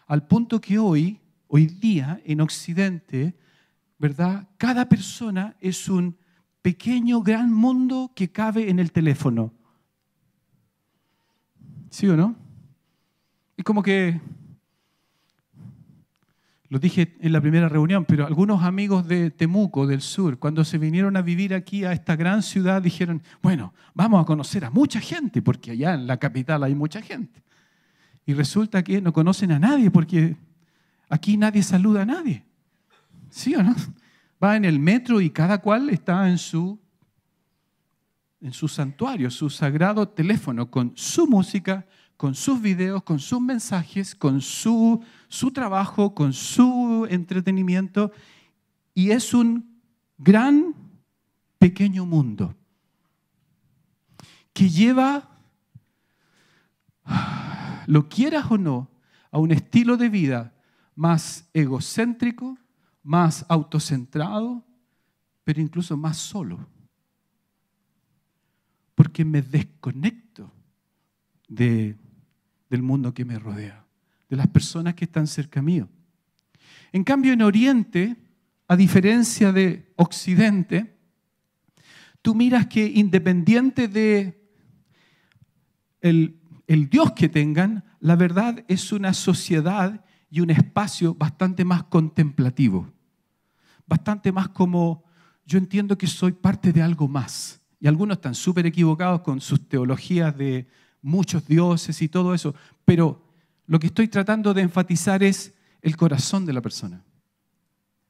Al 0.07 0.25
punto 0.25 0.62
que 0.62 0.79
hoy, 0.79 1.19
hoy 1.47 1.67
día, 1.67 2.21
en 2.24 2.41
Occidente, 2.41 3.38
¿verdad? 3.97 4.47
Cada 4.57 4.88
persona 4.88 5.55
es 5.59 5.89
un 5.89 6.17
pequeño, 6.62 7.21
gran 7.21 7.53
mundo 7.53 8.12
que 8.15 8.31
cabe 8.31 8.69
en 8.69 8.79
el 8.79 8.91
teléfono. 8.91 9.53
¿Sí 11.89 12.08
o 12.08 12.17
no? 12.17 12.36
Y 13.56 13.63
como 13.63 13.82
que, 13.82 14.20
lo 16.70 16.79
dije 16.79 17.15
en 17.22 17.32
la 17.32 17.41
primera 17.41 17.70
reunión, 17.70 18.06
pero 18.06 18.25
algunos 18.27 18.63
amigos 18.63 19.08
de 19.08 19.32
Temuco, 19.32 19.88
del 19.88 20.01
sur, 20.01 20.38
cuando 20.38 20.65
se 20.65 20.77
vinieron 20.77 21.15
a 21.15 21.22
vivir 21.22 21.53
aquí 21.53 21.86
a 21.86 21.94
esta 21.94 22.15
gran 22.15 22.44
ciudad, 22.44 22.82
dijeron, 22.82 23.24
bueno, 23.41 23.74
vamos 23.94 24.22
a 24.22 24.25
conocer 24.25 24.65
a 24.65 24.70
mucha 24.70 25.00
gente, 25.00 25.41
porque 25.41 25.72
allá 25.72 25.94
en 25.94 26.08
la 26.08 26.17
capital 26.17 26.63
hay 26.63 26.75
mucha 26.75 27.01
gente. 27.01 27.41
Y 28.25 28.34
resulta 28.34 28.84
que 28.84 29.01
no 29.01 29.13
conocen 29.13 29.53
a 29.53 29.60
nadie, 29.60 29.89
porque 29.89 30.36
aquí 31.10 31.38
nadie 31.38 31.63
saluda 31.63 32.01
a 32.01 32.06
nadie. 32.06 32.44
¿Sí 33.29 33.56
o 33.56 33.63
no? 33.63 33.75
Va 34.44 34.58
en 34.58 34.65
el 34.65 34.79
metro 34.79 35.22
y 35.22 35.29
cada 35.29 35.60
cual 35.60 35.89
está 35.89 36.29
en 36.29 36.38
su, 36.38 36.79
en 38.41 38.53
su 38.53 38.67
santuario, 38.67 39.32
su 39.32 39.50
sagrado 39.50 40.08
teléfono, 40.08 40.70
con 40.70 40.94
su 40.96 41.27
música, 41.27 41.86
con 42.15 42.36
sus 42.36 42.62
videos, 42.62 43.03
con 43.03 43.20
sus 43.20 43.41
mensajes, 43.41 44.15
con 44.15 44.41
su, 44.41 45.03
su 45.27 45.51
trabajo, 45.51 46.13
con 46.13 46.34
su 46.34 47.08
entretenimiento. 47.10 48.12
Y 48.94 49.12
es 49.12 49.34
un 49.34 49.79
gran, 50.17 50.75
pequeño 51.58 52.06
mundo 52.06 52.56
que 54.53 54.70
lleva, 54.70 55.29
lo 57.86 58.10
quieras 58.10 58.46
o 58.50 58.58
no, 58.58 58.89
a 59.32 59.38
un 59.38 59.51
estilo 59.51 59.98
de 59.98 60.10
vida 60.10 60.53
más 60.96 61.48
egocéntrico, 61.53 62.58
más 63.03 63.46
autocentrado, 63.50 64.65
pero 65.44 65.62
incluso 65.62 65.96
más 65.96 66.17
solo. 66.17 66.67
Porque 68.97 69.23
me 69.23 69.43
desconecto 69.43 70.51
de, 71.47 71.95
del 72.67 72.81
mundo 72.81 73.13
que 73.13 73.25
me 73.25 73.37
rodea, 73.37 73.85
de 74.27 74.35
las 74.35 74.47
personas 74.47 74.95
que 74.95 75.05
están 75.05 75.27
cerca 75.27 75.61
mío. 75.61 75.87
En 76.91 77.03
cambio, 77.03 77.33
en 77.33 77.43
Oriente, 77.43 78.15
a 78.67 78.75
diferencia 78.75 79.51
de 79.51 79.93
Occidente, 79.97 80.97
tú 82.23 82.33
miras 82.33 82.65
que 82.65 82.87
independiente 82.87 83.87
de 83.87 84.49
el, 86.01 86.41
el 86.65 86.89
Dios 86.89 87.11
que 87.11 87.29
tengan, 87.29 87.83
la 87.99 88.15
verdad 88.15 88.65
es 88.67 88.91
una 88.91 89.13
sociedad 89.13 90.03
y 90.31 90.39
un 90.39 90.49
espacio 90.49 91.13
bastante 91.13 91.63
más 91.63 91.83
contemplativo, 91.83 92.91
bastante 93.85 94.31
más 94.31 94.49
como 94.49 95.03
yo 95.45 95.59
entiendo 95.59 95.99
que 95.99 96.07
soy 96.07 96.31
parte 96.31 96.73
de 96.73 96.81
algo 96.81 97.07
más. 97.07 97.61
Y 97.79 97.88
algunos 97.88 98.17
están 98.17 98.36
súper 98.36 98.65
equivocados 98.65 99.22
con 99.22 99.39
sus 99.39 99.67
teologías 99.67 100.36
de 100.38 100.67
muchos 101.01 101.46
dioses 101.46 102.01
y 102.01 102.07
todo 102.07 102.34
eso, 102.34 102.55
pero 102.86 103.22
lo 103.67 103.79
que 103.79 103.88
estoy 103.88 104.07
tratando 104.07 104.53
de 104.53 104.62
enfatizar 104.62 105.24
es 105.24 105.53
el 105.81 105.96
corazón 105.96 106.46
de 106.46 106.53
la 106.53 106.62
persona. 106.62 107.03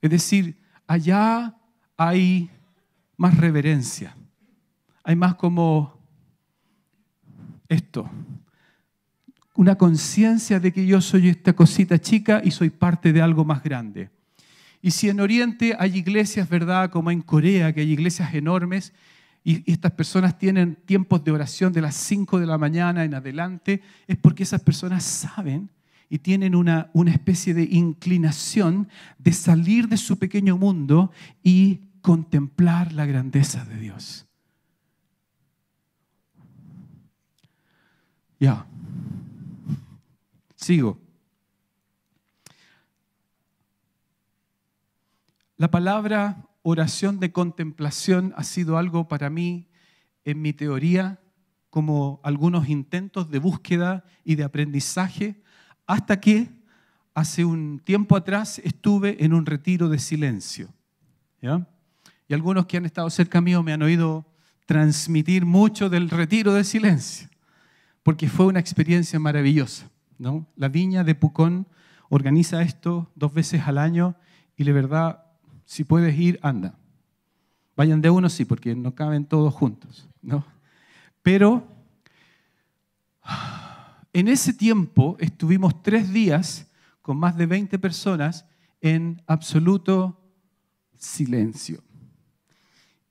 Es 0.02 0.10
decir, 0.10 0.58
allá 0.86 1.56
hay 1.98 2.50
más 3.18 3.36
reverencia, 3.38 4.16
hay 5.04 5.16
más 5.16 5.36
como 5.36 6.00
esto, 7.68 8.10
una 9.56 9.76
conciencia 9.76 10.60
de 10.60 10.72
que 10.72 10.86
yo 10.86 11.02
soy 11.02 11.30
esta 11.30 11.54
cosita 11.54 12.00
chica 12.00 12.42
y 12.44 12.52
soy 12.52 12.70
parte 12.70 13.12
de 13.12 13.22
algo 13.22 13.44
más 13.44 13.64
grande. 13.64 14.12
Y 14.82 14.92
si 14.92 15.10
en 15.10 15.20
Oriente 15.20 15.76
hay 15.78 15.98
iglesias, 15.98 16.48
¿verdad? 16.48 16.92
Como 16.92 17.10
en 17.10 17.22
Corea, 17.22 17.74
que 17.74 17.82
hay 17.82 17.92
iglesias 17.92 18.34
enormes, 18.36 18.94
y 19.48 19.64
estas 19.72 19.94
personas 19.94 20.38
tienen 20.38 20.76
tiempos 20.76 21.24
de 21.24 21.32
oración 21.32 21.72
de 21.72 21.80
las 21.80 21.96
5 21.96 22.38
de 22.38 22.46
la 22.46 22.58
mañana 22.58 23.06
en 23.06 23.14
adelante, 23.14 23.82
es 24.06 24.18
porque 24.18 24.44
esas 24.44 24.62
personas 24.62 25.06
saben 25.06 25.70
y 26.10 26.20
tienen 26.20 26.54
una, 26.54 26.90
una 26.92 27.12
especie 27.12 27.54
de 27.54 27.64
inclinación 27.64 28.90
de 29.18 29.32
salir 29.32 29.88
de 29.88 29.96
su 29.96 30.20
pequeño 30.20 30.58
mundo 30.58 31.14
y 31.44 31.80
contemplar 32.02 32.92
la 32.92 33.06
grandeza 33.06 33.64
de 33.64 33.78
Dios. 33.78 34.28
Ya. 38.38 38.66
Sigo. 40.58 41.00
La 45.56 45.72
palabra 45.72 46.47
oración 46.70 47.22
de 47.22 47.32
contemplación 47.32 48.34
ha 48.36 48.44
sido 48.44 48.78
algo 48.78 49.08
para 49.08 49.30
mí 49.30 49.70
en 50.26 50.42
mi 50.42 50.52
teoría 50.52 51.22
como 51.70 52.20
algunos 52.24 52.68
intentos 52.68 53.30
de 53.30 53.40
búsqueda 53.40 54.04
y 54.26 54.36
de 54.36 54.44
aprendizaje 54.44 55.42
hasta 55.86 56.20
que 56.20 56.50
hace 57.14 57.46
un 57.46 57.80
tiempo 57.80 58.18
atrás 58.18 58.60
estuve 58.66 59.24
en 59.24 59.34
un 59.34 59.46
retiro 59.46 59.88
de 59.88 59.98
silencio. 59.98 60.68
Y 62.28 62.34
algunos 62.34 62.66
que 62.66 62.76
han 62.76 62.86
estado 62.86 63.10
cerca 63.10 63.40
mío 63.40 63.64
me 63.64 63.72
han 63.72 63.82
oído 63.82 64.26
transmitir 64.66 65.46
mucho 65.46 65.90
del 65.90 66.10
retiro 66.10 66.54
de 66.54 66.66
silencio, 66.66 67.30
porque 68.04 68.28
fue 68.28 68.46
una 68.46 68.60
experiencia 68.60 69.20
maravillosa. 69.20 69.90
¿no? 70.18 70.46
La 70.58 70.68
viña 70.68 71.06
de 71.06 71.16
Pucón 71.16 71.66
organiza 72.10 72.62
esto 72.62 73.10
dos 73.16 73.34
veces 73.34 73.62
al 73.68 73.78
año 73.78 74.18
y 74.58 74.66
de 74.66 74.74
verdad, 74.74 75.27
si 75.68 75.84
puedes 75.84 76.18
ir, 76.18 76.40
anda. 76.42 76.80
Vayan 77.76 78.02
de 78.02 78.10
uno, 78.10 78.30
sí, 78.30 78.46
porque 78.46 78.74
no 78.74 78.96
caben 78.96 79.26
todos 79.26 79.54
juntos. 79.54 80.08
¿no? 80.22 80.46
Pero 81.22 81.68
en 84.14 84.30
ese 84.30 84.54
tiempo 84.54 85.18
estuvimos 85.20 85.84
tres 85.84 86.12
días 86.12 86.72
con 87.02 87.18
más 87.18 87.36
de 87.36 87.46
20 87.46 87.78
personas 87.80 88.46
en 88.80 89.22
absoluto 89.28 90.20
silencio. 90.98 91.84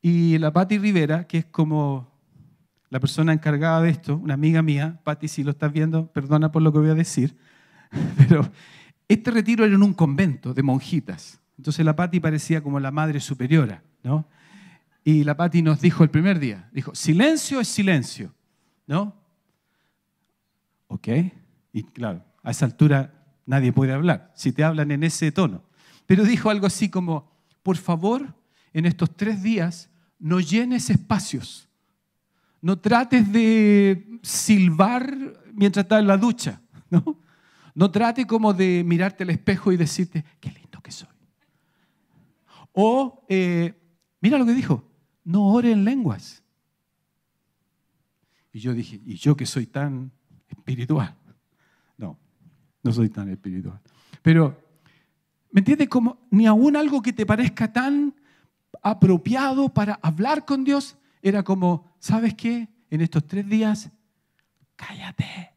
Y 0.00 0.38
la 0.38 0.50
Patti 0.50 0.78
Rivera, 0.78 1.26
que 1.26 1.38
es 1.38 1.44
como 1.44 2.10
la 2.88 3.00
persona 3.00 3.34
encargada 3.34 3.82
de 3.82 3.90
esto, 3.90 4.16
una 4.16 4.34
amiga 4.34 4.62
mía, 4.62 4.98
Patti, 5.04 5.28
si 5.28 5.44
lo 5.44 5.50
estás 5.50 5.72
viendo, 5.74 6.06
perdona 6.10 6.50
por 6.50 6.62
lo 6.62 6.72
que 6.72 6.78
voy 6.78 6.90
a 6.90 6.94
decir, 6.94 7.36
pero 8.16 8.50
este 9.08 9.30
retiro 9.30 9.66
era 9.66 9.74
en 9.74 9.82
un 9.82 9.92
convento 9.92 10.54
de 10.54 10.62
monjitas. 10.62 11.38
Entonces 11.58 11.84
la 11.84 11.96
Patti 11.96 12.20
parecía 12.20 12.62
como 12.62 12.80
la 12.80 12.90
madre 12.90 13.20
superiora, 13.20 13.82
¿no? 14.02 14.26
Y 15.04 15.24
la 15.24 15.36
Patti 15.36 15.62
nos 15.62 15.80
dijo 15.80 16.02
el 16.02 16.10
primer 16.10 16.38
día, 16.38 16.68
dijo, 16.72 16.94
silencio 16.94 17.60
es 17.60 17.68
silencio, 17.68 18.34
¿no? 18.86 19.14
¿Ok? 20.88 21.08
Y 21.72 21.84
claro, 21.84 22.24
a 22.42 22.50
esa 22.50 22.66
altura 22.66 23.12
nadie 23.46 23.72
puede 23.72 23.92
hablar, 23.92 24.32
si 24.34 24.52
te 24.52 24.64
hablan 24.64 24.90
en 24.90 25.04
ese 25.04 25.30
tono. 25.32 25.62
Pero 26.06 26.24
dijo 26.24 26.50
algo 26.50 26.66
así 26.66 26.88
como, 26.88 27.30
por 27.62 27.76
favor, 27.76 28.34
en 28.72 28.86
estos 28.86 29.16
tres 29.16 29.42
días, 29.42 29.90
no 30.18 30.40
llenes 30.40 30.90
espacios. 30.90 31.68
No 32.60 32.78
trates 32.78 33.30
de 33.32 34.18
silbar 34.22 35.16
mientras 35.52 35.84
estás 35.84 36.00
en 36.00 36.08
la 36.08 36.16
ducha, 36.16 36.60
¿no? 36.90 37.20
No 37.74 37.90
trate 37.90 38.26
como 38.26 38.52
de 38.54 38.82
mirarte 38.84 39.22
al 39.22 39.30
espejo 39.30 39.70
y 39.70 39.76
decirte, 39.76 40.24
qué 40.40 40.50
lindo 40.50 40.80
que 40.80 40.90
soy. 40.90 41.15
O, 42.78 43.24
eh, 43.30 43.74
mira 44.20 44.36
lo 44.36 44.44
que 44.44 44.52
dijo, 44.52 44.84
no 45.24 45.48
ore 45.48 45.72
en 45.72 45.84
lenguas. 45.84 46.42
Y 48.52 48.60
yo 48.60 48.74
dije, 48.74 49.00
¿y 49.04 49.16
yo 49.16 49.34
que 49.34 49.46
soy 49.46 49.66
tan 49.66 50.12
espiritual. 50.48 51.14
No, 51.96 52.18
no 52.82 52.92
soy 52.92 53.08
tan 53.08 53.28
espiritual. 53.28 53.80
Pero, 54.22 54.60
¿me 55.50 55.60
entiendes? 55.60 55.88
Como 55.88 56.26
ni 56.30 56.46
aún 56.46 56.76
algo 56.76 57.02
que 57.02 57.12
te 57.12 57.26
parezca 57.26 57.72
tan 57.72 58.14
apropiado 58.82 59.68
para 59.72 59.94
hablar 60.02 60.44
con 60.44 60.64
Dios 60.64 60.98
era 61.22 61.42
como, 61.42 61.96
¿sabes 61.98 62.34
qué? 62.34 62.68
En 62.90 63.00
estos 63.00 63.26
tres 63.26 63.48
días, 63.48 63.90
cállate. 64.76 65.52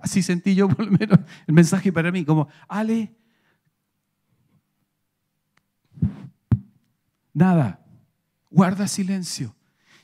Así 0.00 0.22
sentí 0.22 0.54
yo 0.54 0.68
por 0.68 0.86
lo 0.86 0.92
menos 0.92 1.18
el 1.46 1.54
mensaje 1.54 1.92
para 1.92 2.10
mí, 2.10 2.24
como, 2.24 2.48
Ale, 2.68 3.14
nada, 7.36 7.84
guarda 8.50 8.88
silencio. 8.88 9.54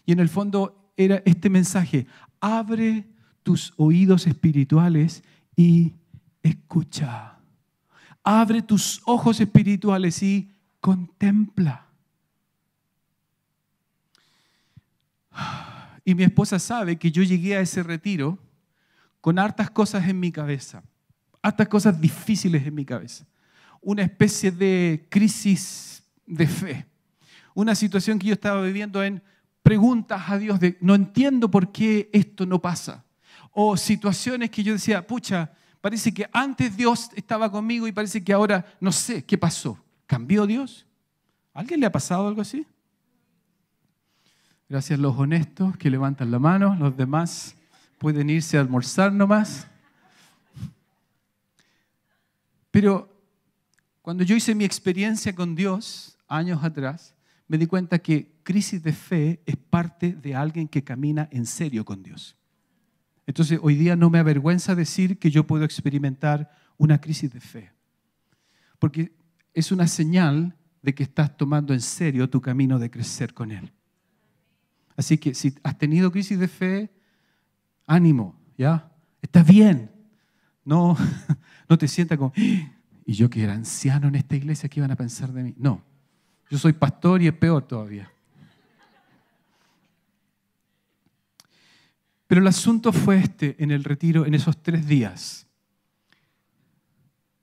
Y 0.04 0.12
en 0.12 0.20
el 0.20 0.28
fondo 0.28 0.92
era 0.98 1.22
este 1.24 1.48
mensaje, 1.48 2.06
abre 2.40 3.06
tus 3.42 3.72
oídos 3.78 4.26
espirituales 4.26 5.24
y 5.56 5.94
escucha. 6.42 7.38
Abre 8.22 8.60
tus 8.60 9.00
ojos 9.06 9.40
espirituales 9.40 10.22
y 10.22 10.52
contempla. 10.80 11.86
Y 16.04 16.16
mi 16.16 16.24
esposa 16.24 16.58
sabe 16.58 16.96
que 16.96 17.12
yo 17.12 17.22
llegué 17.22 17.56
a 17.56 17.60
ese 17.60 17.80
retiro 17.84 18.36
con 19.20 19.38
hartas 19.38 19.70
cosas 19.70 20.08
en 20.08 20.18
mi 20.18 20.32
cabeza, 20.32 20.82
hartas 21.40 21.68
cosas 21.68 22.00
difíciles 22.00 22.66
en 22.66 22.74
mi 22.74 22.84
cabeza. 22.84 23.24
Una 23.80 24.02
especie 24.02 24.50
de 24.50 25.06
crisis 25.08 26.02
de 26.26 26.48
fe. 26.48 26.91
Una 27.54 27.74
situación 27.74 28.18
que 28.18 28.28
yo 28.28 28.34
estaba 28.34 28.62
viviendo 28.62 29.02
en 29.02 29.22
preguntas 29.62 30.22
a 30.28 30.38
Dios 30.38 30.58
de 30.60 30.76
no 30.80 30.94
entiendo 30.94 31.50
por 31.50 31.70
qué 31.70 32.10
esto 32.12 32.46
no 32.46 32.60
pasa 32.60 33.04
o 33.52 33.76
situaciones 33.76 34.50
que 34.50 34.62
yo 34.62 34.72
decía, 34.72 35.06
pucha, 35.06 35.52
parece 35.80 36.12
que 36.12 36.28
antes 36.32 36.76
Dios 36.76 37.10
estaba 37.14 37.50
conmigo 37.50 37.86
y 37.86 37.92
parece 37.92 38.24
que 38.24 38.32
ahora 38.32 38.64
no 38.80 38.90
sé 38.90 39.24
qué 39.24 39.36
pasó. 39.36 39.78
¿Cambió 40.06 40.46
Dios? 40.46 40.86
¿A 41.54 41.60
alguien 41.60 41.80
le 41.80 41.86
ha 41.86 41.92
pasado 41.92 42.26
algo 42.26 42.40
así? 42.40 42.66
Gracias 44.68 44.98
a 44.98 45.02
los 45.02 45.16
honestos 45.18 45.76
que 45.76 45.90
levantan 45.90 46.30
la 46.30 46.38
mano, 46.38 46.74
los 46.76 46.96
demás 46.96 47.54
pueden 47.98 48.30
irse 48.30 48.56
a 48.56 48.62
almorzar 48.62 49.12
nomás. 49.12 49.66
Pero 52.70 53.14
cuando 54.00 54.24
yo 54.24 54.34
hice 54.34 54.54
mi 54.54 54.64
experiencia 54.64 55.34
con 55.34 55.54
Dios 55.54 56.16
años 56.26 56.64
atrás, 56.64 57.14
me 57.52 57.58
di 57.58 57.66
cuenta 57.66 57.98
que 57.98 58.32
crisis 58.44 58.82
de 58.82 58.94
fe 58.94 59.42
es 59.44 59.58
parte 59.58 60.14
de 60.14 60.34
alguien 60.34 60.66
que 60.66 60.82
camina 60.82 61.28
en 61.30 61.44
serio 61.44 61.84
con 61.84 62.02
Dios. 62.02 62.34
Entonces, 63.26 63.58
hoy 63.60 63.74
día 63.74 63.94
no 63.94 64.08
me 64.08 64.18
avergüenza 64.18 64.74
decir 64.74 65.18
que 65.18 65.30
yo 65.30 65.46
puedo 65.46 65.62
experimentar 65.62 66.50
una 66.78 66.98
crisis 66.98 67.30
de 67.30 67.40
fe, 67.40 67.70
porque 68.78 69.12
es 69.52 69.70
una 69.70 69.86
señal 69.86 70.56
de 70.80 70.94
que 70.94 71.02
estás 71.02 71.36
tomando 71.36 71.74
en 71.74 71.82
serio 71.82 72.30
tu 72.30 72.40
camino 72.40 72.78
de 72.78 72.90
crecer 72.90 73.34
con 73.34 73.52
Él. 73.52 73.70
Así 74.96 75.18
que 75.18 75.34
si 75.34 75.54
has 75.62 75.76
tenido 75.76 76.10
crisis 76.10 76.38
de 76.38 76.48
fe, 76.48 76.90
ánimo, 77.86 78.40
¿ya? 78.56 78.90
Estás 79.20 79.46
bien. 79.46 79.90
No, 80.64 80.96
no 81.68 81.76
te 81.76 81.86
sientas 81.86 82.16
como, 82.16 82.32
¡Ah! 82.34 82.72
y 83.04 83.12
yo 83.12 83.28
que 83.28 83.42
era 83.42 83.52
anciano 83.52 84.08
en 84.08 84.14
esta 84.14 84.36
iglesia, 84.36 84.70
¿qué 84.70 84.80
iban 84.80 84.90
a 84.90 84.96
pensar 84.96 85.34
de 85.34 85.42
mí? 85.42 85.54
No, 85.58 85.91
yo 86.52 86.58
soy 86.58 86.74
pastor 86.74 87.22
y 87.22 87.28
es 87.28 87.32
peor 87.32 87.66
todavía. 87.66 88.12
Pero 92.26 92.42
el 92.42 92.46
asunto 92.46 92.92
fue 92.92 93.16
este 93.16 93.56
en 93.58 93.70
el 93.70 93.82
retiro, 93.84 94.26
en 94.26 94.34
esos 94.34 94.62
tres 94.62 94.86
días. 94.86 95.46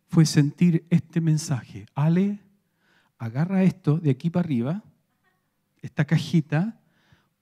Fue 0.09 0.27
sentir 0.27 0.85
este 0.91 1.21
mensaje. 1.21 1.87
Ale, 1.95 2.37
agarra 3.17 3.63
esto 3.63 3.97
de 3.97 4.11
aquí 4.11 4.29
para 4.29 4.45
arriba, 4.45 4.83
esta 5.81 6.05
cajita, 6.05 6.79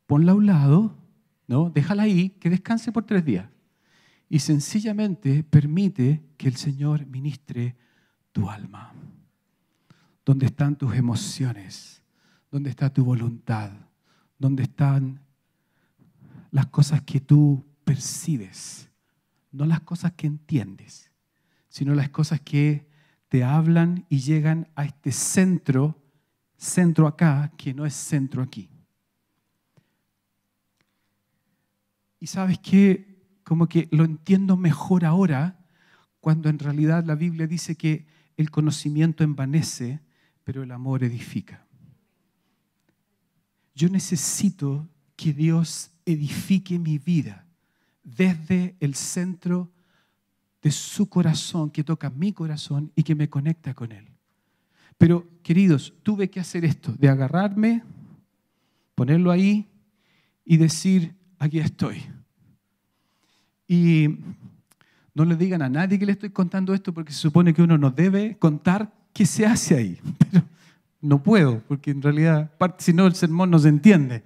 ponla 0.06 0.32
a 0.32 0.36
un 0.36 0.46
lado, 0.46 0.96
¿no? 1.48 1.70
Déjala 1.70 2.04
ahí, 2.04 2.30
que 2.40 2.50
descanse 2.50 2.94
por 2.94 3.04
tres 3.04 3.26
días. 3.26 3.50
y 4.30 4.40
sencillamente 4.40 5.44
permite 5.44 6.24
que 6.38 6.48
el 6.48 6.56
Señor 6.56 7.06
ministre 7.08 7.76
tu 8.32 8.50
alma. 8.50 8.94
¿Dónde 10.28 10.48
están 10.48 10.76
tus 10.76 10.94
emociones? 10.94 12.04
¿Dónde 12.52 12.70
está 12.70 12.92
tu 12.92 13.06
voluntad? 13.06 13.72
¿Dónde 14.38 14.64
están 14.64 15.22
las 16.52 16.66
cosas 16.66 17.02
que 17.04 17.22
tú 17.22 17.66
percibes? 17.86 18.90
No 19.54 19.64
las 19.66 19.80
cosas 19.80 20.12
que 20.18 20.28
entiendes, 20.28 21.14
sino 21.70 21.96
las 21.96 22.10
cosas 22.10 22.42
que 22.42 22.90
te 23.30 23.46
hablan 23.46 24.06
y 24.10 24.20
llegan 24.20 24.68
a 24.76 24.84
este 24.84 25.14
centro, 25.14 25.98
centro 26.58 27.08
acá, 27.08 27.54
que 27.56 27.74
no 27.74 27.86
es 27.86 27.94
centro 27.94 28.44
aquí. 28.44 28.70
Y 32.20 32.28
sabes 32.28 32.60
que 32.60 33.40
como 33.46 33.70
que 33.70 33.88
lo 33.92 34.04
entiendo 34.04 34.58
mejor 34.58 35.06
ahora, 35.06 35.66
cuando 36.20 36.50
en 36.50 36.60
realidad 36.60 37.06
la 37.06 37.16
Biblia 37.16 37.48
dice 37.48 37.78
que 37.78 38.06
el 38.36 38.52
conocimiento 38.52 39.24
envanece, 39.24 40.02
pero 40.48 40.64
el 40.64 40.72
amor 40.72 41.04
edifica. 41.04 41.62
Yo 43.76 43.90
necesito 43.90 44.88
que 45.18 45.34
Dios 45.34 45.92
edifique 46.06 46.80
mi 46.80 47.00
vida 47.00 47.46
desde 48.02 48.78
el 48.80 48.96
centro 48.96 49.70
de 50.62 50.72
su 50.72 51.10
corazón, 51.10 51.70
que 51.70 51.84
toca 51.84 52.10
mi 52.10 52.32
corazón 52.32 52.94
y 52.96 53.04
que 53.04 53.14
me 53.14 53.30
conecta 53.30 53.74
con 53.74 53.92
Él. 53.92 54.08
Pero, 54.98 55.28
queridos, 55.44 55.94
tuve 56.02 56.30
que 56.30 56.40
hacer 56.40 56.64
esto, 56.64 56.94
de 56.94 57.10
agarrarme, 57.10 57.84
ponerlo 58.96 59.32
ahí 59.32 59.68
y 60.46 60.56
decir, 60.56 61.14
aquí 61.40 61.60
estoy. 61.60 62.04
Y 63.68 64.18
no 65.14 65.26
le 65.26 65.36
digan 65.36 65.62
a 65.62 65.68
nadie 65.68 66.00
que 66.00 66.06
le 66.06 66.14
estoy 66.14 66.30
contando 66.30 66.74
esto 66.74 66.94
porque 66.94 67.12
se 67.12 67.20
supone 67.20 67.54
que 67.54 67.64
uno 67.64 67.78
no 67.78 67.92
debe 67.92 68.38
contar 68.38 68.97
qué 69.18 69.26
se 69.26 69.48
hace 69.48 69.76
ahí. 69.76 70.00
Pero 70.20 70.44
no 71.02 71.24
puedo, 71.24 71.64
porque 71.68 71.90
en 71.90 72.04
realidad, 72.04 72.52
si 72.78 72.94
no, 72.94 73.08
el 73.08 73.16
sermón 73.16 73.50
no 73.50 73.58
se 73.58 73.70
entiende. 73.70 74.24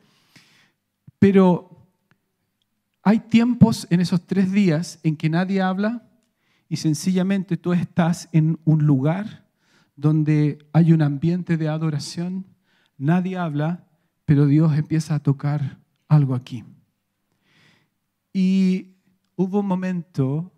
Pero 1.18 1.88
hay 3.02 3.20
tiempos 3.20 3.88
en 3.90 4.02
esos 4.02 4.28
tres 4.28 4.52
días 4.52 5.00
en 5.04 5.16
que 5.16 5.30
nadie 5.30 5.62
habla 5.62 6.10
y 6.68 6.76
sencillamente 6.76 7.56
tú 7.56 7.72
estás 7.72 8.28
en 8.34 8.60
un 8.66 8.86
lugar 8.86 9.48
donde 9.96 10.60
hay 10.74 10.92
un 10.92 11.02
ambiente 11.02 11.56
de 11.56 11.70
adoración, 11.70 12.46
nadie 12.98 13.38
habla, 13.38 13.88
pero 14.26 14.46
Dios 14.46 14.78
empieza 14.78 15.16
a 15.16 15.20
tocar 15.20 15.80
algo 16.10 16.36
aquí. 16.36 16.66
Y 18.34 18.96
hubo 19.38 19.62
un 19.62 19.68
momento 19.68 20.52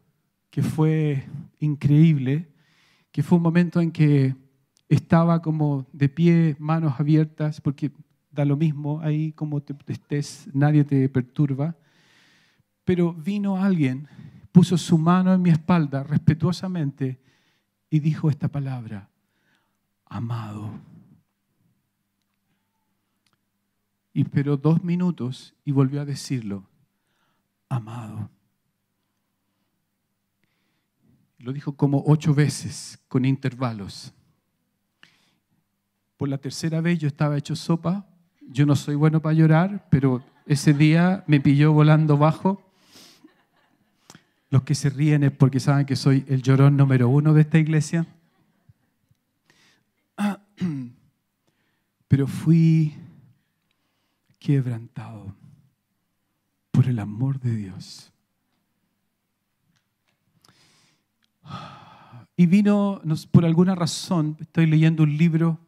que 0.50 0.64
fue 0.64 1.28
increíble, 1.60 2.53
que 3.14 3.22
fue 3.22 3.38
un 3.38 3.44
momento 3.44 3.80
en 3.80 3.92
que 3.92 4.36
estaba 4.90 5.40
como 5.44 5.86
de 5.94 6.10
pie, 6.10 6.56
manos 6.60 7.00
abiertas, 7.00 7.62
porque 7.62 7.92
da 8.32 8.44
lo 8.44 8.58
mismo 8.58 9.02
ahí 9.02 9.32
como 9.34 9.62
te 9.62 9.76
estés, 9.94 10.50
nadie 10.52 10.84
te 10.84 11.08
perturba. 11.10 11.78
Pero 12.84 13.14
vino 13.14 13.58
alguien, 13.58 14.08
puso 14.52 14.80
su 14.80 14.98
mano 14.98 15.32
en 15.32 15.44
mi 15.44 15.52
espalda 15.52 16.02
respetuosamente 16.04 17.22
y 17.92 18.00
dijo 18.00 18.32
esta 18.32 18.48
palabra, 18.48 19.12
amado. 20.06 20.72
Y 24.12 24.24
esperó 24.24 24.58
dos 24.58 24.84
minutos 24.84 25.54
y 25.64 25.72
volvió 25.72 26.02
a 26.02 26.06
decirlo, 26.06 26.68
amado. 27.70 28.32
Lo 31.44 31.52
dijo 31.52 31.76
como 31.76 32.02
ocho 32.08 32.34
veces 32.34 32.98
con 33.10 33.26
intervalos. 33.26 34.14
Por 36.16 36.30
la 36.30 36.38
tercera 36.38 36.80
vez 36.80 37.00
yo 37.00 37.10
estaba 37.10 37.38
hecho 37.38 37.54
sopa. 37.54 38.08
Yo 38.48 38.66
no 38.66 38.78
soy 38.78 38.96
bueno 38.96 39.22
para 39.22 39.34
llorar, 39.34 39.90
pero 39.92 40.24
ese 40.46 40.74
día 40.74 41.26
me 41.28 41.42
pilló 41.42 41.74
volando 41.74 42.18
bajo. 42.18 42.64
Los 44.50 44.64
que 44.64 44.74
se 44.74 44.90
ríen 44.90 45.26
es 45.26 45.34
porque 45.34 45.60
saben 45.60 45.86
que 45.86 45.98
soy 45.98 46.24
el 46.30 46.42
llorón 46.42 46.78
número 46.78 47.10
uno 47.10 47.34
de 47.34 47.42
esta 47.42 47.60
iglesia. 47.60 48.08
Pero 52.08 52.26
fui 52.26 52.96
quebrantado 54.40 55.36
por 56.72 56.88
el 56.88 57.00
amor 57.00 57.42
de 57.42 57.54
Dios. 57.54 58.13
Y 62.36 62.46
vino, 62.46 63.02
por 63.32 63.46
alguna 63.46 63.76
razón, 63.76 64.38
estoy 64.40 64.66
leyendo 64.66 65.04
un 65.04 65.18
libro 65.18 65.60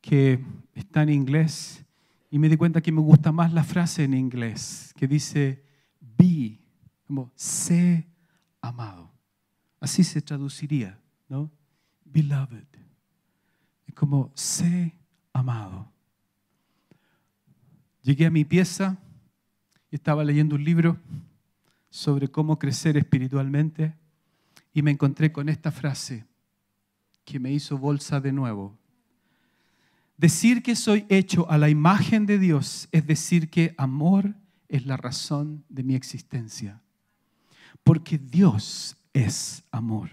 que 0.00 0.44
está 0.74 1.02
en 1.02 1.10
inglés 1.10 1.84
y 2.30 2.38
me 2.38 2.48
di 2.48 2.56
cuenta 2.56 2.80
que 2.80 2.92
me 2.92 3.00
gusta 3.00 3.32
más 3.32 3.52
la 3.52 3.64
frase 3.64 4.04
en 4.04 4.14
inglés, 4.14 4.94
que 4.96 5.06
dice, 5.06 5.64
be, 6.00 6.58
como 7.06 7.32
sé 7.34 8.06
amado. 8.60 9.10
Así 9.80 10.04
se 10.04 10.22
traduciría, 10.22 10.98
¿no? 11.28 11.50
Beloved. 12.04 12.64
Es 13.86 13.94
como 13.94 14.30
sé 14.34 14.94
amado. 15.32 15.90
Llegué 18.02 18.26
a 18.26 18.30
mi 18.30 18.44
pieza 18.44 18.98
y 19.90 19.96
estaba 19.96 20.24
leyendo 20.24 20.56
un 20.56 20.64
libro 20.64 20.96
sobre 21.90 22.28
cómo 22.28 22.58
crecer 22.58 22.96
espiritualmente 22.96 23.94
y 24.72 24.82
me 24.82 24.90
encontré 24.90 25.32
con 25.32 25.48
esta 25.48 25.70
frase 25.70 26.24
que 27.24 27.38
me 27.38 27.52
hizo 27.52 27.78
bolsa 27.78 28.20
de 28.20 28.32
nuevo. 28.32 28.78
Decir 30.16 30.62
que 30.62 30.76
soy 30.76 31.04
hecho 31.08 31.50
a 31.50 31.58
la 31.58 31.68
imagen 31.68 32.26
de 32.26 32.38
Dios 32.38 32.88
es 32.92 33.06
decir 33.06 33.50
que 33.50 33.74
amor 33.76 34.34
es 34.68 34.86
la 34.86 34.96
razón 34.96 35.64
de 35.68 35.82
mi 35.82 35.94
existencia. 35.94 36.80
Porque 37.82 38.18
Dios 38.18 38.96
es 39.12 39.64
amor. 39.70 40.10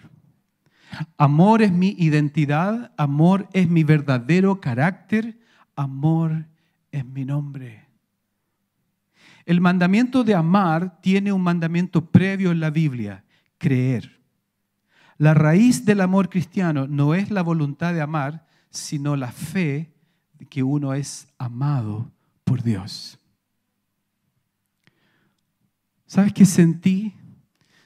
Amor 1.18 1.62
es 1.62 1.72
mi 1.72 1.96
identidad, 1.98 2.92
amor 2.98 3.48
es 3.54 3.70
mi 3.70 3.84
verdadero 3.84 4.60
carácter, 4.60 5.40
amor 5.76 6.48
es 6.92 7.06
mi 7.06 7.26
nombre. 7.26 7.88
El 9.46 9.62
mandamiento 9.62 10.24
de 10.24 10.36
amar 10.36 11.00
tiene 11.02 11.32
un 11.32 11.42
mandamiento 11.42 12.06
previo 12.06 12.52
en 12.52 12.60
la 12.60 12.70
Biblia, 12.70 13.24
creer. 13.58 14.19
La 15.20 15.34
raíz 15.34 15.84
del 15.84 16.00
amor 16.00 16.30
cristiano 16.30 16.88
no 16.88 17.14
es 17.14 17.30
la 17.30 17.44
voluntad 17.44 17.94
de 17.94 18.00
amar, 18.00 18.48
sino 18.70 19.18
la 19.18 19.34
fe 19.34 19.94
de 20.36 20.46
que 20.46 20.64
uno 20.64 20.94
es 20.94 21.28
amado 21.38 22.10
por 22.46 22.64
Dios. 22.64 23.20
¿Sabes 26.06 26.32
qué 26.32 26.46
sentí? 26.46 27.14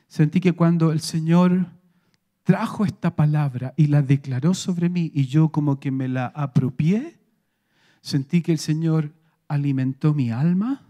Sentí 0.07 0.39
que 0.41 0.53
cuando 0.53 0.91
el 0.91 0.99
Señor 0.99 1.65
trajo 2.43 2.85
esta 2.85 3.15
palabra 3.15 3.73
y 3.77 3.87
la 3.87 4.03
declaró 4.03 4.53
sobre 4.53 4.89
mí 4.89 5.11
y 5.11 5.25
yo 5.25 5.49
como 5.49 5.79
que 5.79 5.89
me 5.89 6.07
la 6.07 6.27
apropié, 6.27 7.19
sentí 8.01 8.43
que 8.43 8.51
el 8.51 8.59
Señor 8.59 9.11
alimentó 9.47 10.13
mi 10.13 10.29
alma, 10.29 10.83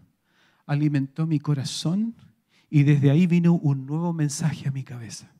alimentó 0.66 1.26
mi 1.26 1.40
corazón 1.40 2.18
y 2.70 2.84
desde 2.84 3.12
ahí 3.12 3.28
vino 3.28 3.54
un 3.54 3.86
nuevo 3.86 4.12
mensaje 4.12 4.68
a 4.68 4.72
mi 4.74 4.84
cabeza. 4.84 5.33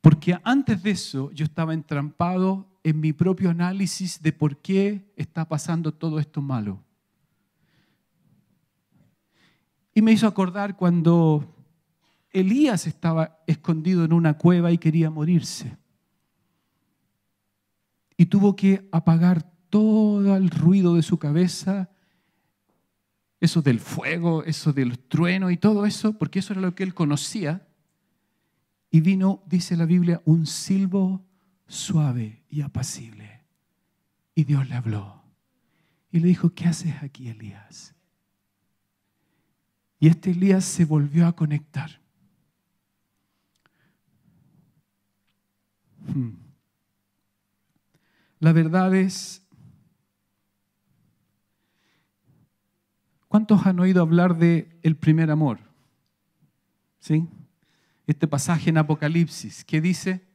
Porque 0.00 0.38
antes 0.44 0.82
de 0.82 0.90
eso 0.90 1.30
yo 1.32 1.44
estaba 1.44 1.74
entrampado 1.74 2.66
en 2.82 3.00
mi 3.00 3.12
propio 3.12 3.50
análisis 3.50 4.22
de 4.22 4.32
por 4.32 4.58
qué 4.58 5.12
está 5.16 5.48
pasando 5.48 5.92
todo 5.92 6.18
esto 6.18 6.40
malo. 6.40 6.82
Y 9.92 10.02
me 10.02 10.12
hizo 10.12 10.26
acordar 10.26 10.76
cuando 10.76 11.56
Elías 12.30 12.86
estaba 12.86 13.42
escondido 13.46 14.04
en 14.04 14.12
una 14.12 14.36
cueva 14.36 14.70
y 14.70 14.78
quería 14.78 15.10
morirse. 15.10 15.76
Y 18.16 18.26
tuvo 18.26 18.54
que 18.54 18.88
apagar 18.92 19.50
todo 19.70 20.36
el 20.36 20.50
ruido 20.50 20.94
de 20.94 21.02
su 21.02 21.18
cabeza, 21.18 21.90
eso 23.40 23.62
del 23.62 23.80
fuego, 23.80 24.44
eso 24.44 24.72
del 24.72 24.98
trueno 24.98 25.50
y 25.50 25.56
todo 25.56 25.86
eso, 25.86 26.12
porque 26.18 26.38
eso 26.38 26.52
era 26.52 26.62
lo 26.62 26.74
que 26.74 26.82
él 26.82 26.94
conocía. 26.94 27.66
Y 28.90 29.00
vino, 29.00 29.42
dice 29.46 29.76
la 29.76 29.84
Biblia, 29.84 30.22
un 30.24 30.46
silbo 30.46 31.24
suave 31.66 32.44
y 32.48 32.60
apacible. 32.60 33.42
Y 34.34 34.44
Dios 34.44 34.68
le 34.68 34.74
habló. 34.74 35.22
Y 36.10 36.20
le 36.20 36.28
dijo, 36.28 36.50
¿qué 36.54 36.66
haces 36.66 37.02
aquí, 37.02 37.28
Elías? 37.28 37.94
Y 39.98 40.08
este 40.08 40.30
Elías 40.30 40.64
se 40.64 40.84
volvió 40.84 41.26
a 41.26 41.34
conectar. 41.34 42.00
Hmm. 46.06 46.34
La 48.38 48.52
verdad 48.52 48.94
es, 48.94 49.42
¿cuántos 53.28 53.66
han 53.66 53.80
oído 53.80 54.02
hablar 54.02 54.36
de 54.36 54.78
el 54.82 54.96
primer 54.96 55.30
amor? 55.30 55.58
¿Sí? 56.98 57.26
Este 58.06 58.28
pasaje 58.28 58.70
en 58.70 58.78
Apocalipsis 58.78 59.64
que 59.64 59.80
dice, 59.80 60.26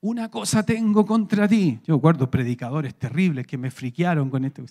una 0.00 0.30
cosa 0.30 0.62
tengo 0.64 1.04
contra 1.04 1.46
ti. 1.46 1.78
Yo 1.84 1.96
recuerdo 1.96 2.30
predicadores 2.30 2.94
terribles 2.94 3.46
que 3.46 3.58
me 3.58 3.70
friquearon 3.70 4.30
con 4.30 4.44
esto. 4.44 4.64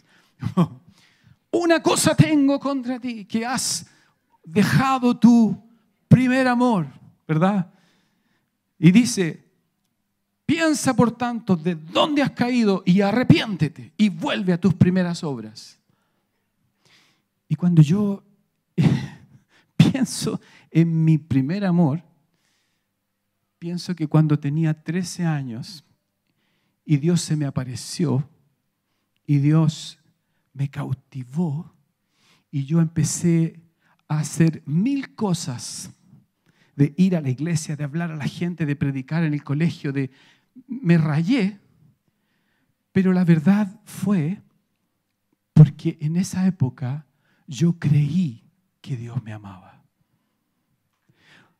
una 1.51 1.81
cosa 1.81 2.15
tengo 2.15 2.59
contra 2.59 2.99
ti, 2.99 3.25
que 3.25 3.45
has 3.45 3.87
dejado 4.43 5.17
tu 5.17 5.61
primer 6.07 6.47
amor, 6.47 6.87
¿verdad? 7.27 7.71
Y 8.79 8.91
dice, 8.91 9.43
piensa 10.45 10.95
por 10.95 11.11
tanto 11.11 11.55
de 11.55 11.75
dónde 11.75 12.23
has 12.23 12.31
caído 12.31 12.81
y 12.85 13.01
arrepiéntete 13.01 13.93
y 13.97 14.09
vuelve 14.09 14.53
a 14.53 14.59
tus 14.59 14.73
primeras 14.73 15.23
obras. 15.23 15.79
Y 17.47 17.55
cuando 17.55 17.81
yo 17.81 18.23
pienso 19.77 20.39
en 20.71 21.03
mi 21.03 21.17
primer 21.17 21.65
amor, 21.65 22.03
pienso 23.59 23.95
que 23.95 24.07
cuando 24.07 24.39
tenía 24.39 24.73
13 24.73 25.25
años 25.25 25.85
y 26.85 26.97
Dios 26.97 27.21
se 27.21 27.35
me 27.35 27.45
apareció 27.45 28.27
y 29.27 29.37
Dios 29.37 29.99
me 30.53 30.69
cautivó 30.69 31.75
y 32.49 32.65
yo 32.65 32.79
empecé 32.79 33.61
a 34.07 34.19
hacer 34.19 34.63
mil 34.65 35.13
cosas, 35.13 35.91
de 36.75 36.93
ir 36.97 37.15
a 37.15 37.21
la 37.21 37.29
iglesia, 37.29 37.75
de 37.75 37.83
hablar 37.83 38.09
a 38.09 38.15
la 38.15 38.27
gente, 38.27 38.65
de 38.65 38.75
predicar 38.75 39.23
en 39.25 39.33
el 39.33 39.43
colegio, 39.43 39.91
de 39.91 40.09
me 40.65 40.97
rayé, 40.97 41.59
pero 42.93 43.11
la 43.11 43.25
verdad 43.25 43.81
fue 43.83 44.41
porque 45.53 45.97
en 45.99 46.15
esa 46.15 46.47
época 46.47 47.05
yo 47.47 47.77
creí 47.77 48.45
que 48.81 48.95
Dios 48.95 49.21
me 49.23 49.33
amaba. 49.33 49.78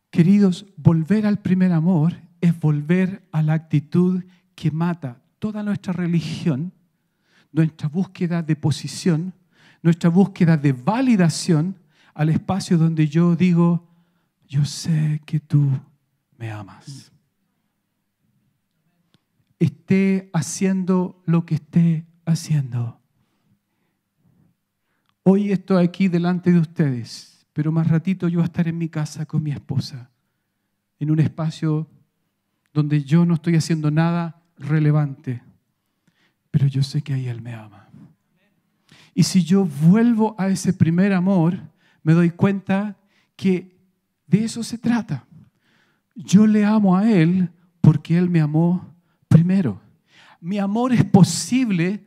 Queridos, 0.10 0.66
volver 0.76 1.26
al 1.26 1.40
primer 1.40 1.72
amor 1.72 2.16
es 2.42 2.60
volver 2.60 3.28
a 3.32 3.44
la 3.44 3.54
actitud 3.54 4.24
que 4.56 4.72
mata 4.72 5.22
toda 5.38 5.62
nuestra 5.64 5.94
religión, 5.94 6.74
nuestra 7.52 7.88
búsqueda 7.88 8.42
de 8.42 8.56
posición, 8.56 9.34
nuestra 9.82 10.10
búsqueda 10.10 10.58
de 10.58 10.74
validación 10.74 11.76
al 12.14 12.30
espacio 12.30 12.78
donde 12.78 13.08
yo 13.08 13.36
digo, 13.36 13.88
yo 14.48 14.66
sé 14.66 15.22
que 15.26 15.40
tú 15.40 15.70
me 16.38 16.52
amas. 16.52 17.12
Esté 19.60 20.30
haciendo 20.34 21.22
lo 21.26 21.46
que 21.46 21.56
esté 21.56 22.08
haciendo. 22.26 23.00
Hoy 25.24 25.52
estoy 25.52 25.84
aquí 25.84 26.08
delante 26.08 26.52
de 26.52 26.60
ustedes 26.60 27.39
pero 27.54 27.72
más 27.72 27.88
ratito 27.88 28.28
yo 28.28 28.40
voy 28.40 28.44
a 28.44 28.46
estar 28.46 28.68
en 28.68 28.78
mi 28.78 28.90
casa 28.90 29.26
con 29.26 29.44
mi 29.44 29.52
esposa, 29.52 30.10
en 31.00 31.12
un 31.12 31.20
espacio 31.20 31.88
donde 32.74 33.04
yo 33.04 33.26
no 33.26 33.36
estoy 33.36 33.56
haciendo 33.56 33.92
nada 33.92 34.42
relevante, 34.58 35.42
pero 36.52 36.68
yo 36.68 36.84
sé 36.84 37.02
que 37.02 37.14
ahí 37.14 37.28
Él 37.28 37.42
me 37.42 37.54
ama. 37.54 37.88
Y 39.14 39.24
si 39.24 39.44
yo 39.44 39.66
vuelvo 39.66 40.36
a 40.38 40.48
ese 40.48 40.74
primer 40.74 41.14
amor, 41.14 41.60
me 42.04 42.14
doy 42.14 42.30
cuenta 42.30 42.98
que 43.36 43.78
de 44.28 44.46
eso 44.46 44.64
se 44.64 44.78
trata. 44.78 45.26
Yo 46.16 46.48
le 46.48 46.66
amo 46.66 46.96
a 46.96 47.10
Él 47.12 47.50
porque 47.82 48.18
Él 48.18 48.30
me 48.30 48.42
amó 48.42 48.94
primero. 49.28 49.82
Mi 50.40 50.58
amor 50.60 50.94
es 50.94 51.04
posible 51.04 52.06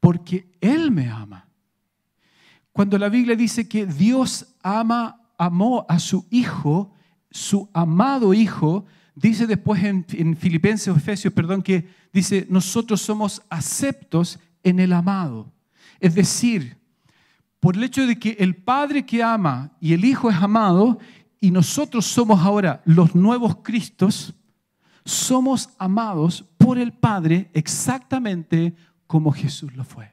porque 0.00 0.52
Él 0.60 0.90
me 0.90 1.08
ama. 1.08 1.41
Cuando 2.72 2.98
la 2.98 3.08
Biblia 3.08 3.36
dice 3.36 3.68
que 3.68 3.86
Dios 3.86 4.54
ama, 4.62 5.20
amó 5.36 5.84
a 5.88 5.98
su 5.98 6.26
Hijo, 6.30 6.94
su 7.30 7.68
amado 7.72 8.32
Hijo, 8.32 8.86
dice 9.14 9.46
después 9.46 9.82
en, 9.84 10.36
Filipenses 10.36 10.88
o 10.88 10.96
Efesios, 10.96 11.34
perdón, 11.34 11.62
que 11.62 11.88
dice, 12.12 12.46
nosotros 12.48 13.02
somos 13.02 13.42
aceptos 13.50 14.38
en 14.62 14.80
el 14.80 14.92
amado. 14.92 15.52
Es 16.00 16.14
decir, 16.14 16.78
por 17.60 17.76
el 17.76 17.84
hecho 17.84 18.06
de 18.06 18.18
que 18.18 18.36
el 18.40 18.56
Padre 18.56 19.04
que 19.04 19.22
ama 19.22 19.72
y 19.80 19.92
el 19.92 20.04
Hijo 20.04 20.30
es 20.30 20.36
amado, 20.36 20.98
y 21.40 21.50
nosotros 21.50 22.06
somos 22.06 22.40
ahora 22.40 22.82
los 22.84 23.16
nuevos 23.16 23.56
Cristos, 23.64 24.32
somos 25.04 25.70
amados 25.76 26.44
por 26.56 26.78
el 26.78 26.92
Padre 26.92 27.50
exactamente 27.52 28.74
como 29.08 29.32
Jesús 29.32 29.74
lo 29.74 29.84
fue. 29.84 30.11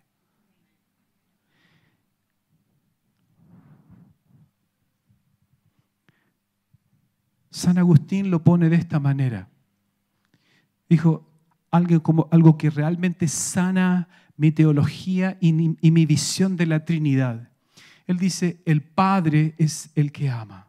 San 7.59 7.77
Agustín 7.77 8.31
lo 8.31 8.43
pone 8.43 8.69
de 8.69 8.77
esta 8.77 8.99
manera. 8.99 9.49
Dijo 10.87 11.29
algo, 11.71 12.57
que 12.57 12.69
realmente 12.69 13.27
sana 13.27 14.07
mi 14.37 14.51
teología 14.51 15.37
y 15.39 15.51
mi 15.53 16.05
visión 16.05 16.55
de 16.55 16.65
la 16.65 16.85
Trinidad. 16.85 17.49
Él 18.07 18.17
dice, 18.17 18.63
el 18.65 18.81
Padre 18.81 19.53
es 19.57 19.91
el 19.93 20.11
que 20.11 20.29
ama. 20.29 20.67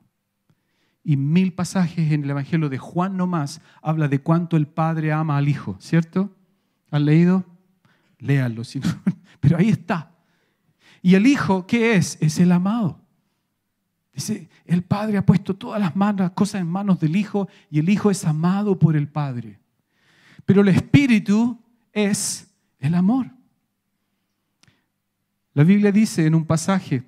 Y 1.03 1.17
mil 1.17 1.55
pasajes 1.55 2.13
en 2.13 2.25
el 2.25 2.31
Evangelio 2.31 2.69
de 2.69 2.77
Juan 2.77 3.17
nomás 3.17 3.63
habla 3.81 4.09
de 4.09 4.21
cuánto 4.21 4.59
el 4.59 4.67
Padre 4.67 5.13
ama 5.13 5.39
al 5.39 5.49
Hijo, 5.49 5.77
¿cierto? 5.81 6.37
¿Han 6.91 7.07
leído? 7.07 7.47
Léanlo, 8.19 8.63
pero 9.41 9.57
ahí 9.57 9.71
está. 9.71 10.11
Y 11.01 11.15
el 11.15 11.27
Hijo, 11.27 11.67
¿qué 11.67 11.95
es? 11.95 12.19
Es 12.21 12.39
el 12.39 12.53
amado. 12.53 13.00
Dice, 14.21 14.51
el 14.67 14.83
Padre 14.83 15.17
ha 15.17 15.25
puesto 15.25 15.57
todas 15.57 15.81
las, 15.81 16.31
cosas 16.33 16.61
en 16.61 16.67
manos 16.67 17.01
del 17.01 17.17
Hijo 17.17 17.49
y 17.71 17.79
el 17.79 17.89
Hijo 17.89 18.11
es 18.11 18.27
amado 18.27 18.79
por 18.79 18.95
el 18.95 19.09
Padre. 19.09 19.59
Pero 20.45 20.61
el 20.61 20.69
Espíritu 20.69 21.59
es 21.91 22.53
el 22.81 22.95
amor. 22.95 23.31
La 25.55 25.65
Biblia 25.65 25.91
dice 25.91 26.27
en 26.27 26.35
un 26.35 26.45
pasaje, 26.45 27.03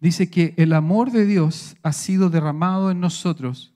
dice 0.00 0.28
que 0.28 0.52
el 0.58 0.74
amor 0.74 1.10
de 1.10 1.24
Dios 1.24 1.76
ha 1.82 1.92
sido 1.94 2.28
derramado 2.28 2.90
en 2.90 3.00
nosotros. 3.00 3.72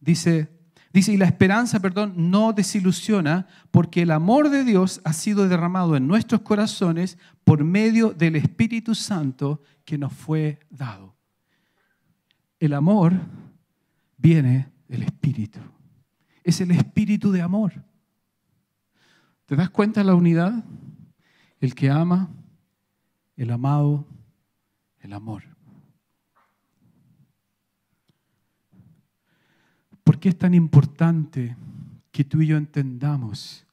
Dice, 0.00 0.48
dice, 0.92 1.12
y 1.12 1.16
la 1.16 1.26
esperanza, 1.26 1.80
perdón, 1.80 2.14
no 2.30 2.52
desilusiona 2.52 3.46
porque 3.70 4.02
el 4.02 4.10
amor 4.10 4.50
de 4.50 4.64
Dios 4.64 5.00
ha 5.04 5.12
sido 5.12 5.48
derramado 5.48 5.96
en 5.96 6.06
nuestros 6.06 6.42
corazones 6.42 7.18
por 7.44 7.64
medio 7.64 8.10
del 8.10 8.36
Espíritu 8.36 8.94
Santo 8.94 9.62
que 9.84 9.98
nos 9.98 10.12
fue 10.12 10.60
dado. 10.70 11.16
El 12.58 12.74
amor 12.74 13.12
viene 14.16 14.70
del 14.88 15.02
Espíritu. 15.02 15.58
Es 16.44 16.60
el 16.60 16.70
Espíritu 16.70 17.32
de 17.32 17.42
amor. 17.42 17.72
¿Te 19.46 19.56
das 19.56 19.70
cuenta 19.70 20.00
de 20.00 20.06
la 20.06 20.14
unidad? 20.14 20.64
El 21.60 21.74
que 21.74 21.90
ama, 21.90 22.30
el 23.36 23.50
amado, 23.50 24.06
el 25.00 25.12
amor. 25.12 25.51
¿Por 30.12 30.20
qué 30.20 30.28
es 30.28 30.38
tan 30.38 30.52
importante 30.52 31.56
que 32.10 32.22
tú 32.22 32.42
y 32.42 32.48
yo 32.48 32.58
entendamos 32.58 33.66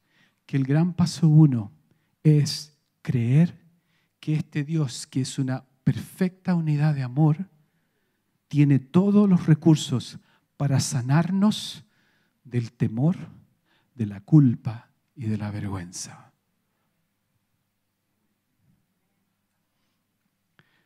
que 0.46 0.56
el 0.56 0.64
gran 0.64 0.94
paso 0.94 1.28
uno 1.28 1.70
es 2.24 2.80
creer 3.02 3.60
que 4.22 4.36
este 4.36 4.64
Dios, 4.64 5.06
que 5.06 5.20
es 5.20 5.38
una 5.38 5.66
perfecta 5.84 6.56
unidad 6.56 6.96
de 6.96 7.04
amor, 7.04 7.50
tiene 8.48 8.80
todos 8.80 9.28
los 9.28 9.48
recursos 9.48 10.18
para 10.56 10.80
sanarnos 10.80 11.84
del 12.46 12.72
temor, 12.72 13.18
de 13.94 14.06
la 14.06 14.22
culpa 14.22 14.92
y 15.18 15.26
de 15.26 15.38
la 15.38 15.52
vergüenza. 15.52 16.32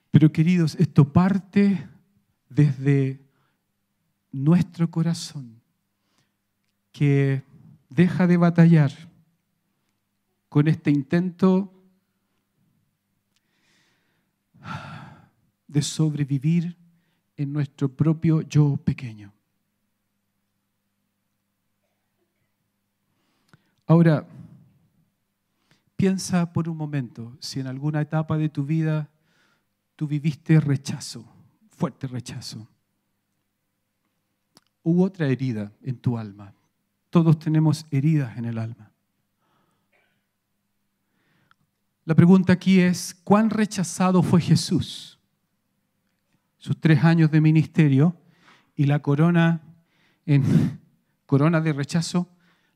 Pero 0.10 0.32
queridos, 0.32 0.74
esto 0.80 1.14
parte 1.14 1.88
desde 2.50 3.23
nuestro 4.34 4.90
corazón 4.92 5.62
que 6.92 7.44
deja 7.90 8.28
de 8.28 8.36
batallar 8.36 8.92
con 10.50 10.68
este 10.68 10.92
intento 10.92 11.72
de 15.68 15.82
sobrevivir 15.82 16.76
en 17.38 17.54
nuestro 17.54 17.90
propio 17.90 18.42
yo 18.42 18.78
pequeño. 18.78 19.34
Ahora, 23.86 24.26
piensa 25.96 26.52
por 26.54 26.70
un 26.70 26.78
momento 26.78 27.36
si 27.40 27.60
en 27.60 27.68
alguna 27.68 28.02
etapa 28.02 28.38
de 28.38 28.50
tu 28.50 28.66
vida 28.66 29.10
tú 29.96 30.08
viviste 30.08 30.60
rechazo, 30.60 31.26
fuerte 31.70 32.08
rechazo. 32.08 32.68
Hubo 34.84 35.04
otra 35.04 35.28
herida 35.28 35.72
en 35.82 35.98
tu 35.98 36.18
alma. 36.18 36.54
Todos 37.10 37.40
tenemos 37.40 37.86
heridas 37.90 38.38
en 38.38 38.46
el 38.46 38.58
alma. 38.58 38.92
La 42.06 42.16
pregunta 42.16 42.54
aquí 42.54 42.80
es, 42.80 43.16
¿cuán 43.24 43.50
rechazado 43.50 44.22
fue 44.22 44.42
Jesús? 44.42 45.14
sus 46.64 46.80
tres 46.80 47.04
años 47.04 47.30
de 47.30 47.42
ministerio 47.42 48.16
y 48.74 48.86
la 48.86 49.00
corona 49.00 49.62
en 50.26 50.80
corona 51.26 51.60
de 51.60 51.74
rechazo 51.74 52.30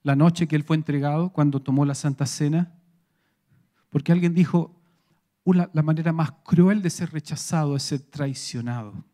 la 0.04 0.14
noche 0.14 0.46
que 0.46 0.58
él 0.58 0.66
fue 0.66 0.76
entregado 0.76 1.32
cuando 1.32 1.62
tomó 1.62 1.86
la 1.86 1.96
Santa 1.96 2.26
Cena, 2.26 2.74
porque 3.90 4.12
alguien 4.12 4.34
dijo, 4.34 4.76
la 5.46 5.84
manera 5.84 6.12
más 6.12 6.34
cruel 6.44 6.82
de 6.82 6.90
ser 6.90 7.14
rechazado 7.14 7.78
es 7.78 7.84
ser 7.84 8.02
traicionado. 8.02 9.06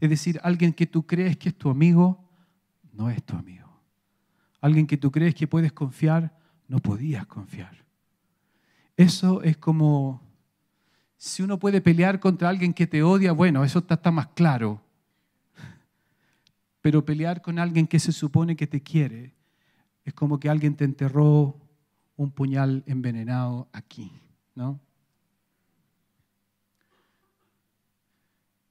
Es 0.00 0.10
decir, 0.10 0.40
alguien 0.42 0.72
que 0.72 0.86
tú 0.86 1.06
crees 1.06 1.36
que 1.36 1.48
es 1.48 1.54
tu 1.56 1.70
amigo, 1.70 2.28
no 2.92 3.10
es 3.10 3.22
tu 3.22 3.36
amigo. 3.36 3.68
Alguien 4.60 4.86
que 4.86 4.96
tú 4.96 5.10
crees 5.10 5.34
que 5.34 5.46
puedes 5.46 5.72
confiar, 5.72 6.36
no 6.66 6.78
podías 6.80 7.26
confiar. 7.26 7.84
Eso 8.96 9.42
es 9.42 9.56
como 9.56 10.22
si 11.16 11.42
uno 11.42 11.58
puede 11.58 11.80
pelear 11.80 12.20
contra 12.20 12.48
alguien 12.48 12.72
que 12.72 12.86
te 12.86 13.02
odia, 13.02 13.32
bueno, 13.32 13.64
eso 13.64 13.80
está, 13.80 14.10
más 14.10 14.28
claro. 14.28 14.80
Pero 16.80 17.04
pelear 17.04 17.42
con 17.42 17.58
alguien 17.58 17.86
que 17.86 17.98
se 17.98 18.12
supone 18.12 18.56
que 18.56 18.66
te 18.66 18.82
quiere 18.82 19.34
es 20.04 20.14
como 20.14 20.38
que 20.38 20.48
alguien 20.48 20.76
te 20.76 20.84
enterró 20.84 21.60
un 22.16 22.30
puñal 22.30 22.82
envenenado 22.86 23.68
aquí, 23.72 24.12
¿no? 24.54 24.80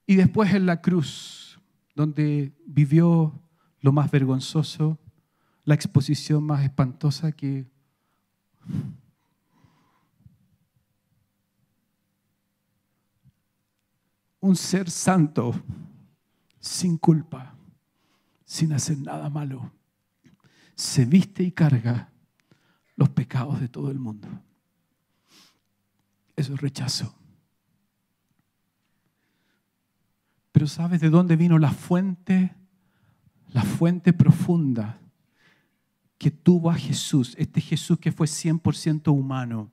Y 0.08 0.16
después 0.16 0.54
en 0.54 0.64
la 0.64 0.80
cruz, 0.80 1.60
donde 1.94 2.54
vivió 2.64 3.42
lo 3.82 3.92
más 3.92 4.10
vergonzoso, 4.10 4.98
la 5.66 5.74
exposición 5.74 6.44
más 6.44 6.64
espantosa 6.64 7.30
que 7.32 7.66
un 14.40 14.56
ser 14.56 14.88
santo, 14.88 15.52
sin 16.58 16.96
culpa, 16.96 17.54
sin 18.46 18.72
hacer 18.72 18.96
nada 18.96 19.28
malo, 19.28 19.70
se 20.74 21.04
viste 21.04 21.42
y 21.42 21.52
carga 21.52 22.10
los 22.96 23.10
pecados 23.10 23.60
de 23.60 23.68
todo 23.68 23.90
el 23.90 23.98
mundo. 23.98 24.26
Eso 26.34 26.54
es 26.54 26.60
rechazo. 26.62 27.17
Pero 30.58 30.66
¿sabes 30.66 31.00
de 31.00 31.08
dónde 31.08 31.36
vino 31.36 31.56
la 31.56 31.70
fuente? 31.70 32.52
La 33.52 33.62
fuente 33.62 34.12
profunda 34.12 35.00
que 36.18 36.32
tuvo 36.32 36.68
a 36.68 36.74
Jesús, 36.74 37.36
este 37.38 37.60
Jesús 37.60 38.00
que 38.00 38.10
fue 38.10 38.26
100% 38.26 39.12
humano. 39.12 39.70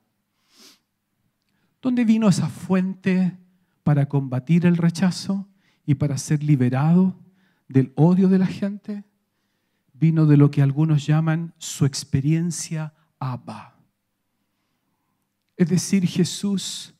¿Dónde 1.82 2.04
vino 2.04 2.28
esa 2.28 2.48
fuente 2.48 3.36
para 3.82 4.08
combatir 4.08 4.64
el 4.64 4.76
rechazo 4.76 5.48
y 5.84 5.96
para 5.96 6.18
ser 6.18 6.44
liberado 6.44 7.18
del 7.66 7.92
odio 7.96 8.28
de 8.28 8.38
la 8.38 8.46
gente? 8.46 9.02
Vino 9.92 10.24
de 10.24 10.36
lo 10.36 10.52
que 10.52 10.62
algunos 10.62 11.04
llaman 11.04 11.52
su 11.58 11.84
experiencia 11.84 12.94
Abba. 13.18 13.76
Es 15.56 15.68
decir, 15.68 16.06
Jesús 16.06 16.94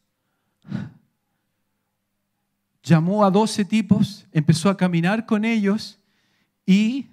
llamó 2.87 3.25
a 3.25 3.31
doce 3.31 3.65
tipos, 3.65 4.27
empezó 4.33 4.71
a 4.71 4.77
caminar 4.77 5.27
con 5.27 5.45
ellos 5.45 5.99
y 6.65 7.07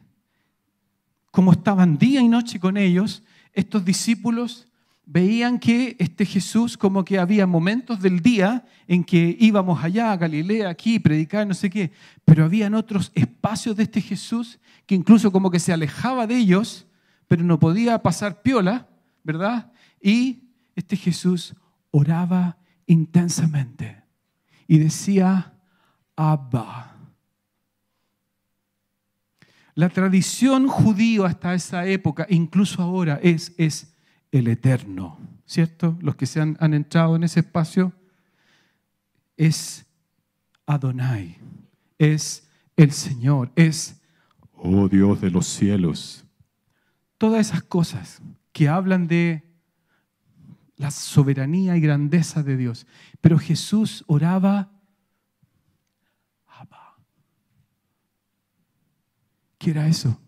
como 1.32 1.52
estaban 1.52 1.98
día 1.98 2.22
y 2.22 2.28
noche 2.28 2.60
con 2.60 2.78
ellos, 2.78 3.24
estos 3.54 3.84
discípulos 3.84 4.68
veían 5.06 5.58
que 5.58 5.96
este 5.98 6.26
Jesús, 6.26 6.78
como 6.78 7.04
que 7.04 7.18
había 7.18 7.48
momentos 7.48 8.00
del 8.00 8.22
día 8.22 8.66
en 8.88 9.04
que 9.04 9.36
íbamos 9.40 9.84
allá 9.84 10.12
a 10.12 10.18
Galilea, 10.18 10.70
aquí, 10.70 11.00
predicar, 11.00 11.48
no 11.48 11.56
sé 11.56 11.72
qué, 11.72 11.92
pero 12.24 12.46
habían 12.46 12.76
otros 12.76 13.12
espacios 13.16 13.76
de 13.76 13.84
este 13.84 14.00
Jesús 14.00 14.60
que 14.86 14.94
incluso 14.94 15.32
como 15.32 15.50
que 15.50 15.60
se 15.60 15.74
alejaba 15.74 16.28
de 16.28 16.38
ellos, 16.38 16.86
pero 17.28 17.44
no 17.44 17.60
podía 17.60 17.98
pasar 18.04 18.44
piola, 18.44 18.88
¿verdad? 19.24 19.72
Y 20.00 20.44
este 20.76 20.96
Jesús 20.96 21.56
oraba 21.90 22.58
intensamente 22.86 24.04
y 24.68 24.78
decía, 24.78 25.53
Abba. 26.16 26.96
La 29.76 29.90
tradición 29.90 30.68
judía 30.68 31.26
hasta 31.26 31.54
esa 31.54 31.88
época, 31.88 32.28
incluso 32.30 32.82
ahora, 32.82 33.20
es, 33.24 33.54
es 33.58 33.96
el 34.32 34.48
eterno, 34.48 35.18
¿cierto? 35.46 35.98
Los 36.02 36.16
que 36.16 36.26
se 36.26 36.42
han, 36.42 36.58
han 36.60 36.74
entrado 36.74 37.16
en 37.16 37.24
ese 37.24 37.40
espacio, 37.40 37.92
es 39.36 39.86
Adonai, 40.68 41.38
es 41.98 42.48
el 42.78 42.92
Señor, 42.92 43.52
es, 43.56 44.00
oh 44.54 44.88
Dios 44.88 45.22
de 45.22 45.32
los 45.32 45.48
cielos. 45.48 46.24
Todas 47.18 47.48
esas 47.48 47.64
cosas 47.64 48.22
que 48.52 48.70
hablan 48.70 49.08
de 49.08 49.44
la 50.78 50.92
soberanía 50.92 51.78
y 51.78 51.82
grandeza 51.82 52.44
de 52.44 52.58
Dios. 52.58 52.86
Pero 53.22 53.38
Jesús 53.38 54.04
oraba 54.08 54.73
¿Qué 59.64 59.70
era 59.72 59.88
eso? 59.88 60.20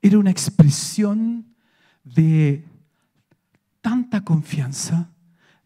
Era 0.00 0.16
una 0.16 0.30
expresión 0.30 1.56
de 2.04 2.64
tanta 3.80 4.22
confianza, 4.22 5.10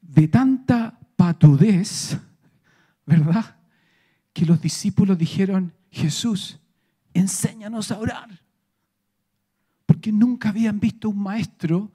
de 0.01 0.29
tanta 0.29 0.99
patudez, 1.17 2.19
¿verdad? 3.05 3.59
Que 4.33 4.47
los 4.47 4.59
discípulos 4.59 5.19
dijeron, 5.19 5.75
Jesús, 5.91 6.59
enséñanos 7.13 7.91
a 7.91 7.99
orar. 7.99 8.43
Porque 9.85 10.13
nunca 10.13 10.49
habían 10.49 10.81
visto 10.81 11.11
un 11.11 11.23
maestro 11.23 11.93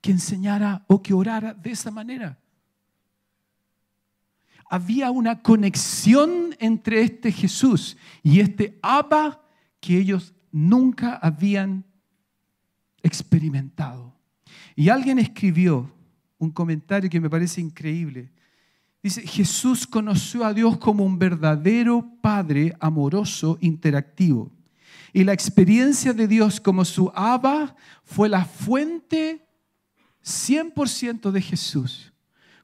que 0.00 0.12
enseñara 0.12 0.84
o 0.86 1.02
que 1.02 1.12
orara 1.12 1.54
de 1.54 1.72
esa 1.72 1.90
manera 1.90 2.38
había 4.68 5.10
una 5.10 5.42
conexión 5.42 6.54
entre 6.58 7.02
este 7.02 7.30
Jesús 7.30 7.96
y 8.22 8.40
este 8.40 8.78
Abba 8.82 9.42
que 9.80 9.98
ellos 9.98 10.34
nunca 10.50 11.16
habían 11.16 11.84
experimentado. 13.02 14.14
Y 14.74 14.88
alguien 14.88 15.18
escribió 15.18 15.92
un 16.38 16.50
comentario 16.50 17.10
que 17.10 17.20
me 17.20 17.30
parece 17.30 17.60
increíble. 17.60 18.30
Dice, 19.02 19.26
Jesús 19.26 19.86
conoció 19.86 20.44
a 20.44 20.54
Dios 20.54 20.78
como 20.78 21.04
un 21.04 21.18
verdadero 21.18 22.08
Padre 22.22 22.74
amoroso, 22.80 23.58
interactivo. 23.60 24.50
Y 25.12 25.24
la 25.24 25.34
experiencia 25.34 26.12
de 26.12 26.26
Dios 26.26 26.60
como 26.60 26.84
su 26.84 27.12
Abba 27.14 27.76
fue 28.02 28.28
la 28.28 28.44
fuente 28.44 29.46
100% 30.24 31.30
de 31.30 31.42
Jesús 31.42 32.13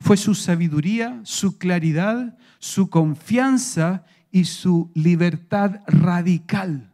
fue 0.01 0.17
su 0.17 0.35
sabiduría, 0.35 1.21
su 1.25 1.59
claridad, 1.59 2.37
su 2.59 2.89
confianza 2.89 4.05
y 4.33 4.45
su 4.45 4.91
libertad 4.95 5.81
radical. 5.87 6.93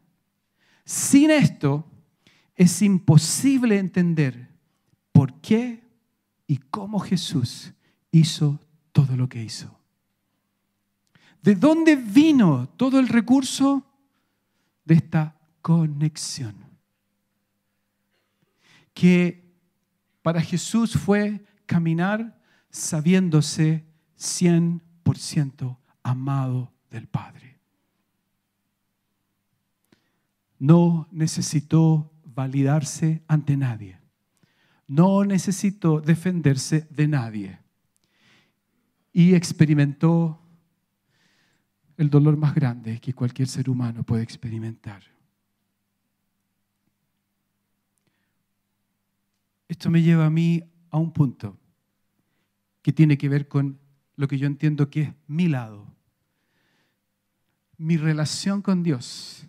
Sin 0.84 1.30
esto 1.30 1.88
es 2.54 2.82
imposible 2.82 3.78
entender 3.78 4.48
por 5.12 5.40
qué 5.40 5.84
y 6.46 6.58
cómo 6.58 6.98
Jesús 6.98 7.72
hizo 8.10 8.60
todo 8.92 9.16
lo 9.16 9.28
que 9.28 9.42
hizo. 9.42 9.78
¿De 11.42 11.54
dónde 11.54 11.94
vino 11.96 12.68
todo 12.76 12.98
el 12.98 13.08
recurso? 13.08 13.86
De 14.84 14.94
esta 14.94 15.36
conexión. 15.62 16.54
Que 18.92 19.44
para 20.22 20.40
Jesús 20.40 20.92
fue 20.94 21.44
caminar 21.66 22.36
sabiéndose 22.70 23.84
100% 24.18 25.78
amado 26.02 26.72
del 26.90 27.06
Padre. 27.06 27.58
No 30.58 31.08
necesitó 31.10 32.12
validarse 32.24 33.22
ante 33.28 33.56
nadie. 33.56 33.98
No 34.86 35.24
necesitó 35.24 36.00
defenderse 36.00 36.86
de 36.90 37.08
nadie. 37.08 37.58
Y 39.12 39.34
experimentó 39.34 40.40
el 41.96 42.10
dolor 42.10 42.36
más 42.36 42.54
grande 42.54 43.00
que 43.00 43.14
cualquier 43.14 43.48
ser 43.48 43.68
humano 43.70 44.02
puede 44.04 44.22
experimentar. 44.22 45.02
Esto 49.68 49.90
me 49.90 50.02
lleva 50.02 50.26
a 50.26 50.30
mí 50.30 50.62
a 50.90 50.98
un 50.98 51.12
punto 51.12 51.58
que 52.86 52.92
tiene 52.92 53.18
que 53.18 53.28
ver 53.28 53.48
con 53.48 53.80
lo 54.14 54.28
que 54.28 54.38
yo 54.38 54.46
entiendo 54.46 54.90
que 54.90 55.02
es 55.02 55.12
mi 55.26 55.48
lado. 55.48 55.92
Mi 57.78 57.96
relación 57.96 58.62
con 58.62 58.84
Dios 58.84 59.44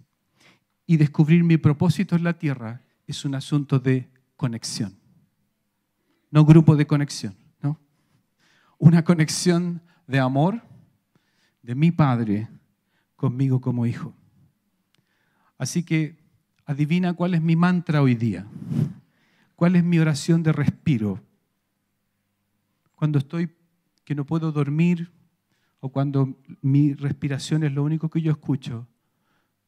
y 0.88 0.98
descubrir 0.98 1.44
mi 1.44 1.58
propósito 1.58 2.16
en 2.16 2.24
la 2.24 2.40
tierra 2.40 2.82
es 3.06 3.26
un 3.26 3.36
asunto 3.36 3.78
de 3.78 4.10
conexión, 4.38 4.98
no 6.32 6.46
grupo 6.46 6.76
de 6.76 6.88
conexión, 6.88 7.36
¿no? 7.62 7.80
una 8.80 9.04
conexión 9.04 9.84
de 10.08 10.18
amor 10.18 10.64
de 11.62 11.76
mi 11.76 11.92
Padre 11.92 12.48
conmigo 13.16 13.62
como 13.62 13.86
hijo. 13.86 14.16
Así 15.60 15.84
que 15.84 16.18
adivina 16.66 17.14
cuál 17.14 17.36
es 17.36 17.42
mi 17.44 17.56
mantra 17.56 18.02
hoy 18.02 18.16
día, 18.16 18.48
cuál 19.56 19.76
es 19.76 19.84
mi 19.84 20.00
oración 20.00 20.42
de 20.42 20.54
respiro. 20.54 21.27
Cuando 22.98 23.20
estoy 23.20 23.56
que 24.04 24.16
no 24.16 24.26
puedo 24.26 24.52
dormir 24.52 25.12
o 25.82 25.89
cuando 25.89 26.36
mi 26.64 26.95
respiración 26.95 27.64
es 27.64 27.72
lo 27.72 27.84
único 27.84 28.10
que 28.10 28.24
yo 28.24 28.32
escucho, 28.32 28.88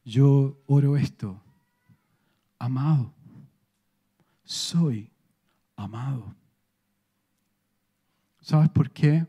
yo 0.04 0.60
oro 0.66 0.98
esto, 0.98 1.40
amado, 2.58 3.14
soy 4.44 5.12
amado. 5.76 6.34
¿Sabes 8.42 8.70
por 8.70 8.90
qué? 8.90 9.28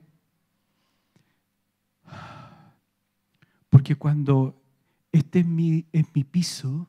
Porque 3.69 3.97
cuando 3.97 4.63
este 5.13 5.41
es 5.41 5.47
mi, 5.47 5.85
es 5.93 6.07
mi 6.15 6.25
piso, 6.25 6.89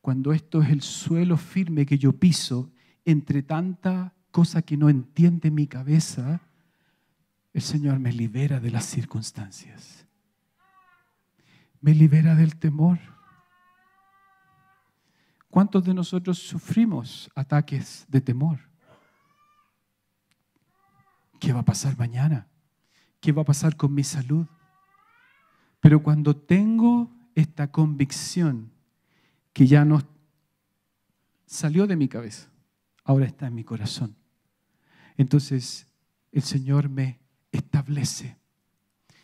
cuando 0.00 0.32
esto 0.32 0.62
es 0.62 0.70
el 0.70 0.80
suelo 0.80 1.36
firme 1.36 1.84
que 1.84 1.98
yo 1.98 2.14
piso, 2.14 2.70
entre 3.04 3.42
tanta 3.42 4.15
cosa 4.36 4.60
que 4.60 4.76
no 4.76 4.90
entiende 4.90 5.50
mi 5.50 5.66
cabeza, 5.66 6.42
el 7.54 7.62
Señor 7.62 7.98
me 8.00 8.12
libera 8.12 8.60
de 8.60 8.70
las 8.70 8.84
circunstancias. 8.84 10.06
Me 11.80 11.94
libera 11.94 12.34
del 12.34 12.56
temor. 12.56 12.98
¿Cuántos 15.48 15.84
de 15.84 15.94
nosotros 15.94 16.38
sufrimos 16.38 17.30
ataques 17.34 18.04
de 18.08 18.20
temor? 18.20 18.58
¿Qué 21.40 21.54
va 21.54 21.60
a 21.60 21.64
pasar 21.64 21.96
mañana? 21.96 22.46
¿Qué 23.20 23.32
va 23.32 23.40
a 23.40 23.46
pasar 23.46 23.74
con 23.74 23.94
mi 23.94 24.04
salud? 24.04 24.46
Pero 25.80 26.02
cuando 26.02 26.36
tengo 26.36 27.10
esta 27.34 27.72
convicción 27.72 28.70
que 29.54 29.66
ya 29.66 29.86
no 29.86 30.02
salió 31.46 31.86
de 31.86 31.96
mi 31.96 32.06
cabeza, 32.06 32.50
ahora 33.02 33.24
está 33.24 33.46
en 33.46 33.54
mi 33.54 33.64
corazón, 33.64 34.14
entonces 35.16 35.86
el 36.32 36.42
Señor 36.42 36.88
me 36.88 37.18
establece. 37.52 38.36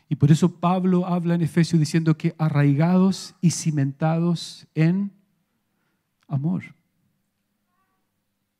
Y 0.09 0.17
por 0.17 0.31
eso 0.31 0.61
Pablo 0.61 1.07
habla 1.07 1.35
en 1.35 1.43
Efesios 1.43 1.81
diciendo 1.81 2.17
que 2.17 2.35
arraigados 2.39 3.35
y 3.41 3.51
cimentados 3.51 4.67
en 4.75 5.13
amor. 6.29 6.63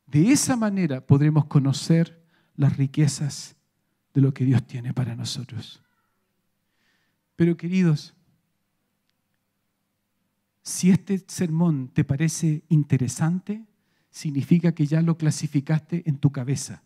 De 0.07 0.31
esa 0.31 0.55
manera 0.55 1.05
podremos 1.05 1.45
conocer 1.45 2.23
las 2.55 2.77
riquezas 2.77 3.55
de 4.13 4.21
lo 4.21 4.33
que 4.33 4.45
Dios 4.45 4.65
tiene 4.65 4.93
para 4.93 5.15
nosotros. 5.15 5.81
Pero 7.35 7.57
queridos, 7.57 8.13
si 10.61 10.91
este 10.91 11.23
sermón 11.27 11.89
te 11.89 12.03
parece 12.03 12.63
interesante, 12.69 13.65
significa 14.09 14.73
que 14.73 14.85
ya 14.85 15.01
lo 15.01 15.17
clasificaste 15.17 16.03
en 16.05 16.17
tu 16.17 16.31
cabeza. 16.31 16.82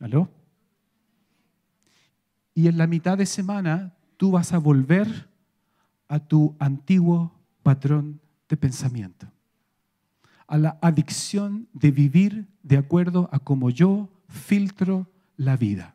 ¿Aló? 0.00 0.28
Y 2.54 2.68
en 2.68 2.78
la 2.78 2.86
mitad 2.86 3.18
de 3.18 3.26
semana 3.26 3.94
tú 4.16 4.32
vas 4.32 4.52
a 4.52 4.58
volver 4.58 5.28
a 6.08 6.20
tu 6.20 6.54
antiguo 6.58 7.32
patrón 7.62 8.20
de 8.48 8.56
pensamiento, 8.56 9.26
a 10.46 10.58
la 10.58 10.78
adicción 10.80 11.68
de 11.72 11.90
vivir 11.90 12.46
de 12.62 12.76
acuerdo 12.76 13.28
a 13.32 13.38
cómo 13.38 13.70
yo 13.70 14.08
filtro 14.28 15.08
la 15.36 15.56
vida. 15.56 15.94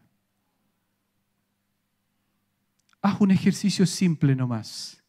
Haz 3.01 3.21
un 3.21 3.31
ejercicio 3.31 3.85
simple 3.85 4.35
nomás. 4.35 5.01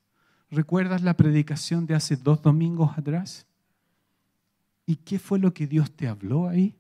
¿Recuerdas 0.50 1.02
la 1.02 1.16
predicación 1.16 1.86
de 1.86 1.94
hace 1.94 2.16
dos 2.16 2.42
domingos 2.42 2.96
atrás? 2.96 3.46
¿Y 4.86 4.96
qué 4.96 5.18
fue 5.18 5.38
lo 5.38 5.52
que 5.52 5.66
Dios 5.66 5.90
te 5.92 6.08
habló 6.08 6.48
ahí? 6.48 6.76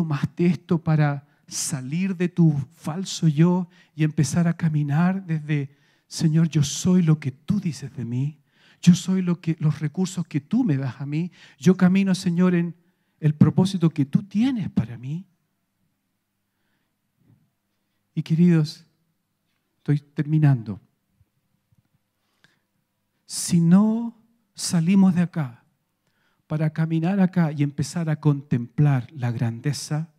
¿Tomaste 0.00 0.46
esto 0.46 0.82
para 0.82 1.28
salir 1.46 2.16
de 2.16 2.30
tu 2.30 2.52
falso 2.74 3.28
yo 3.28 3.68
y 3.94 4.02
empezar 4.02 4.48
a 4.48 4.56
caminar 4.56 5.26
desde, 5.26 5.76
Señor, 6.06 6.48
yo 6.48 6.62
soy 6.62 7.02
lo 7.02 7.20
que 7.20 7.32
tú 7.32 7.60
dices 7.60 7.94
de 7.94 8.06
mí, 8.06 8.40
yo 8.80 8.94
soy 8.94 9.20
lo 9.20 9.42
que, 9.42 9.58
los 9.60 9.78
recursos 9.78 10.26
que 10.26 10.40
tú 10.40 10.64
me 10.64 10.78
das 10.78 11.02
a 11.02 11.04
mí, 11.04 11.30
yo 11.58 11.76
camino, 11.76 12.14
Señor, 12.14 12.54
en 12.54 12.74
el 13.18 13.34
propósito 13.34 13.90
que 13.90 14.06
tú 14.06 14.22
tienes 14.22 14.70
para 14.70 14.96
mí. 14.96 15.26
Y 18.14 18.22
queridos, 18.22 18.86
estoy 19.76 19.98
terminando. 19.98 20.80
Si 23.26 23.60
no 23.60 24.16
salimos 24.54 25.14
de 25.14 25.20
acá 25.20 25.59
para 26.50 26.70
caminar 26.70 27.20
acá 27.20 27.52
y 27.52 27.62
empezar 27.62 28.10
a 28.10 28.16
contemplar 28.16 29.06
la 29.12 29.30
grandeza 29.30 30.10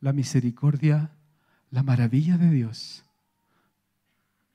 la 0.00 0.12
misericordia, 0.12 1.10
la 1.70 1.82
maravilla 1.82 2.38
de 2.38 2.50
Dios, 2.50 3.04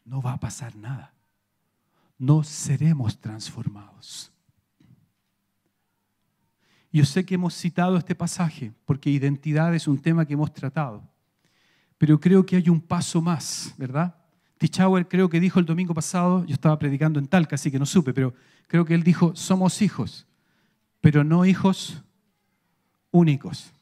no 0.05 0.21
va 0.21 0.33
a 0.33 0.39
pasar 0.39 0.75
nada. 0.75 1.13
No 2.17 2.43
seremos 2.43 3.19
transformados. 3.19 4.31
Yo 6.91 7.05
sé 7.05 7.25
que 7.25 7.35
hemos 7.35 7.55
citado 7.55 7.97
este 7.97 8.15
pasaje 8.15 8.71
porque 8.85 9.09
identidad 9.09 9.73
es 9.73 9.87
un 9.87 9.99
tema 9.99 10.25
que 10.25 10.33
hemos 10.33 10.53
tratado, 10.53 11.03
pero 11.97 12.19
creo 12.19 12.45
que 12.45 12.55
hay 12.55 12.69
un 12.69 12.79
paso 12.79 13.21
más, 13.21 13.73
¿verdad? 13.77 14.15
Tichauer 14.57 15.07
creo 15.07 15.29
que 15.29 15.39
dijo 15.39 15.59
el 15.59 15.65
domingo 15.65 15.93
pasado, 15.93 16.45
yo 16.45 16.53
estaba 16.53 16.77
predicando 16.77 17.19
en 17.19 17.27
Talca, 17.27 17.55
así 17.55 17.71
que 17.71 17.79
no 17.79 17.85
supe, 17.85 18.13
pero 18.13 18.33
creo 18.67 18.85
que 18.85 18.93
él 18.93 19.03
dijo, 19.03 19.35
somos 19.35 19.81
hijos, 19.81 20.27
pero 21.03 21.25
no 21.25 21.43
hijos 21.43 22.01
únicos. 23.11 23.73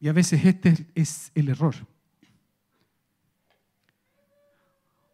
Y 0.00 0.08
a 0.08 0.14
veces 0.14 0.42
este 0.46 0.86
es 0.94 1.30
el 1.34 1.50
error. 1.50 1.74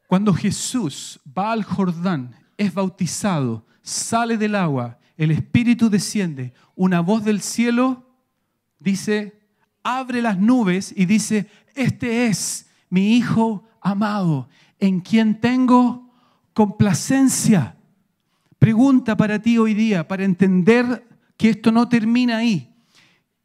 Cuando 0.07 0.33
Jesús 0.33 1.19
va 1.37 1.51
al 1.51 1.65
Jordán, 1.65 2.37
es 2.57 2.73
bautizado, 2.73 3.67
sale 3.83 4.37
del 4.37 4.55
agua, 4.55 5.01
el 5.17 5.33
Espíritu 5.33 5.91
desciende, 5.91 6.55
una 6.77 7.01
voz 7.01 7.25
del 7.25 7.41
cielo 7.41 8.09
dice, 8.79 9.41
abre 9.83 10.23
las 10.23 10.39
nubes 10.39 10.95
y 10.97 11.07
dice, 11.07 11.51
este 11.75 12.29
es 12.29 12.71
mi 12.89 13.17
Hijo 13.17 13.65
amado, 13.81 14.49
en 14.79 15.01
quien 15.01 15.41
tengo 15.41 16.09
complacencia. 16.53 17.76
Pregunta 18.59 19.17
para 19.17 19.41
ti 19.41 19.59
hoy 19.59 19.75
día, 19.75 20.07
para 20.07 20.25
entender 20.25 21.07
que 21.37 21.51
esto 21.51 21.71
no 21.71 21.89
termina 21.89 22.39
ahí. 22.39 22.75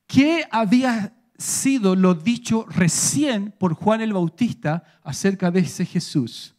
¿Qué 0.07 0.45
había 0.49 1.13
sido 1.41 1.95
lo 1.95 2.13
dicho 2.13 2.65
recién 2.69 3.51
por 3.51 3.73
Juan 3.73 4.01
el 4.01 4.13
Bautista 4.13 4.83
acerca 5.03 5.51
de 5.51 5.61
ese 5.61 5.85
Jesús. 5.85 6.55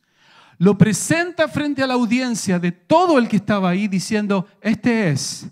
Lo 0.58 0.76
presenta 0.76 1.48
frente 1.48 1.82
a 1.82 1.86
la 1.86 1.94
audiencia 1.94 2.58
de 2.58 2.72
todo 2.72 3.18
el 3.18 3.28
que 3.28 3.36
estaba 3.36 3.70
ahí 3.70 3.88
diciendo, 3.88 4.46
este 4.60 5.10
es 5.10 5.48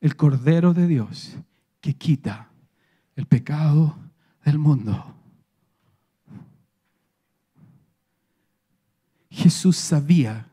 el 0.00 0.16
Cordero 0.16 0.72
de 0.72 0.86
Dios 0.86 1.36
que 1.80 1.94
quita 1.94 2.50
el 3.16 3.26
pecado 3.26 3.96
del 4.44 4.58
mundo. 4.58 5.14
Jesús 9.30 9.76
sabía 9.76 10.48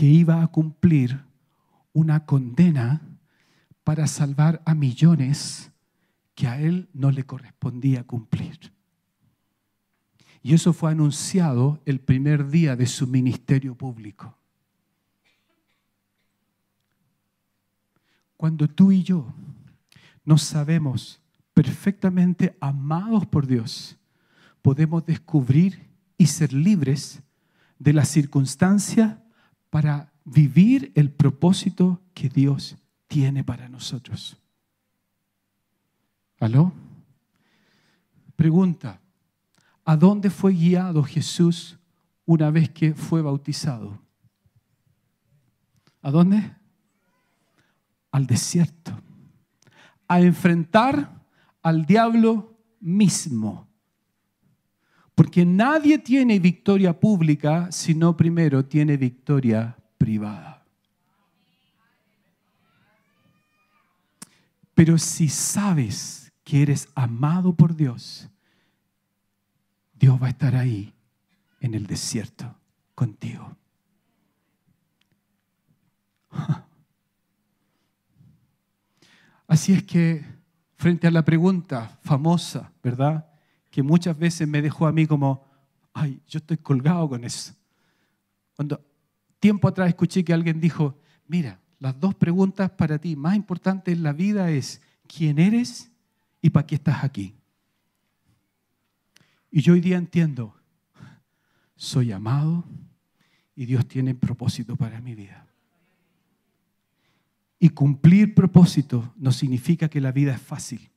que 0.00 0.06
iba 0.06 0.42
a 0.42 0.46
cumplir 0.46 1.20
una 1.92 2.24
condena 2.24 3.02
para 3.84 4.06
salvar 4.06 4.62
a 4.64 4.74
millones 4.74 5.70
que 6.34 6.46
a 6.46 6.58
él 6.58 6.88
no 6.94 7.10
le 7.10 7.24
correspondía 7.24 8.06
cumplir. 8.06 8.72
Y 10.42 10.54
eso 10.54 10.72
fue 10.72 10.90
anunciado 10.90 11.82
el 11.84 12.00
primer 12.00 12.48
día 12.48 12.76
de 12.76 12.86
su 12.86 13.06
ministerio 13.06 13.74
público. 13.74 14.38
Cuando 18.38 18.68
tú 18.68 18.92
y 18.92 19.02
yo 19.02 19.30
nos 20.24 20.40
sabemos 20.40 21.20
perfectamente 21.52 22.56
amados 22.58 23.26
por 23.26 23.46
Dios, 23.46 23.98
podemos 24.62 25.04
descubrir 25.04 25.90
y 26.16 26.24
ser 26.24 26.54
libres 26.54 27.20
de 27.78 27.92
la 27.92 28.06
circunstancia 28.06 29.22
para 29.70 30.12
vivir 30.24 30.92
el 30.94 31.10
propósito 31.10 32.02
que 32.12 32.28
Dios 32.28 32.76
tiene 33.06 33.42
para 33.44 33.68
nosotros. 33.68 34.36
¿Aló? 36.38 36.72
Pregunta, 38.36 39.00
¿a 39.84 39.96
dónde 39.96 40.30
fue 40.30 40.52
guiado 40.52 41.02
Jesús 41.02 41.78
una 42.24 42.50
vez 42.50 42.70
que 42.70 42.94
fue 42.94 43.22
bautizado? 43.22 44.00
¿A 46.02 46.10
dónde? 46.10 46.56
Al 48.10 48.26
desierto. 48.26 48.98
A 50.08 50.20
enfrentar 50.20 51.22
al 51.62 51.84
diablo 51.84 52.58
mismo. 52.80 53.69
Porque 55.20 55.44
nadie 55.44 55.98
tiene 55.98 56.38
victoria 56.38 56.98
pública 56.98 57.70
si 57.70 57.94
no 57.94 58.16
primero 58.16 58.64
tiene 58.64 58.96
victoria 58.96 59.76
privada. 59.98 60.64
Pero 64.72 64.96
si 64.96 65.28
sabes 65.28 66.32
que 66.42 66.62
eres 66.62 66.88
amado 66.94 67.54
por 67.54 67.76
Dios, 67.76 68.30
Dios 69.92 70.18
va 70.22 70.28
a 70.28 70.30
estar 70.30 70.56
ahí 70.56 70.94
en 71.60 71.74
el 71.74 71.86
desierto 71.86 72.56
contigo. 72.94 73.58
Así 79.46 79.74
es 79.74 79.82
que 79.82 80.24
frente 80.78 81.06
a 81.06 81.10
la 81.10 81.26
pregunta 81.26 81.98
famosa, 82.00 82.72
¿verdad? 82.82 83.29
Que 83.70 83.82
muchas 83.82 84.18
veces 84.18 84.46
me 84.46 84.62
dejó 84.62 84.86
a 84.86 84.92
mí 84.92 85.06
como, 85.06 85.46
ay, 85.92 86.20
yo 86.28 86.38
estoy 86.38 86.58
colgado 86.58 87.08
con 87.08 87.24
eso. 87.24 87.54
Cuando 88.56 88.84
tiempo 89.38 89.68
atrás 89.68 89.88
escuché 89.88 90.24
que 90.24 90.34
alguien 90.34 90.60
dijo, 90.60 90.98
mira, 91.26 91.60
las 91.78 91.98
dos 91.98 92.14
preguntas 92.14 92.70
para 92.70 92.98
ti 92.98 93.16
más 93.16 93.36
importantes 93.36 93.94
en 93.94 94.02
la 94.02 94.12
vida 94.12 94.50
es, 94.50 94.82
¿quién 95.06 95.38
eres 95.38 95.90
y 96.42 96.50
para 96.50 96.66
qué 96.66 96.74
estás 96.74 97.02
aquí? 97.02 97.34
Y 99.50 99.62
yo 99.62 99.72
hoy 99.72 99.80
día 99.80 99.96
entiendo, 99.96 100.54
soy 101.74 102.12
amado 102.12 102.64
y 103.56 103.66
Dios 103.66 103.86
tiene 103.88 104.14
propósito 104.14 104.76
para 104.76 105.00
mi 105.00 105.14
vida. 105.14 105.46
Y 107.58 107.70
cumplir 107.70 108.34
propósito 108.34 109.12
no 109.16 109.32
significa 109.32 109.88
que 109.88 110.00
la 110.00 110.12
vida 110.12 110.34
es 110.34 110.40
fácil. 110.40 110.90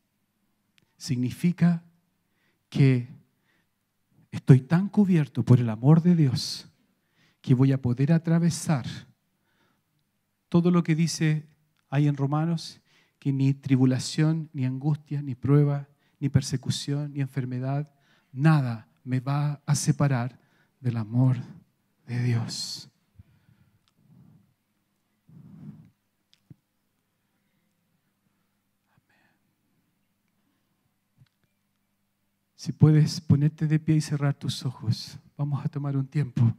Significa 0.97 1.83
que 2.73 3.07
estoy 4.31 4.61
tan 4.61 4.89
cubierto 4.89 5.45
por 5.45 5.59
el 5.59 5.69
amor 5.69 6.01
de 6.01 6.15
Dios 6.15 6.67
que 7.39 7.53
voy 7.53 7.71
a 7.71 7.79
poder 7.79 8.11
atravesar 8.11 8.87
todo 10.49 10.71
lo 10.71 10.81
que 10.81 10.95
dice 10.95 11.45
ahí 11.91 12.07
en 12.07 12.17
Romanos, 12.17 12.81
que 13.19 13.31
ni 13.31 13.53
tribulación, 13.53 14.49
ni 14.53 14.65
angustia, 14.65 15.21
ni 15.21 15.35
prueba, 15.35 15.87
ni 16.19 16.29
persecución, 16.29 17.13
ni 17.13 17.21
enfermedad, 17.21 17.93
nada 18.31 18.87
me 19.03 19.19
va 19.19 19.61
a 19.67 19.75
separar 19.75 20.39
del 20.79 20.97
amor 20.97 21.37
de 22.07 22.23
Dios. 22.23 22.89
Si 32.63 32.71
puedes 32.71 33.19
ponerte 33.19 33.67
de 33.67 33.77
pie 33.77 33.97
y 33.97 33.99
cerrar 33.99 34.35
tus 34.35 34.65
ojos, 34.65 35.19
vamos 35.35 35.65
a 35.65 35.67
tomar 35.67 35.97
un 35.97 36.07
tiempo. 36.07 36.55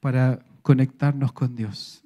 para 0.00 0.42
conectarnos 0.62 1.30
con 1.32 1.54
Dios. 1.54 2.02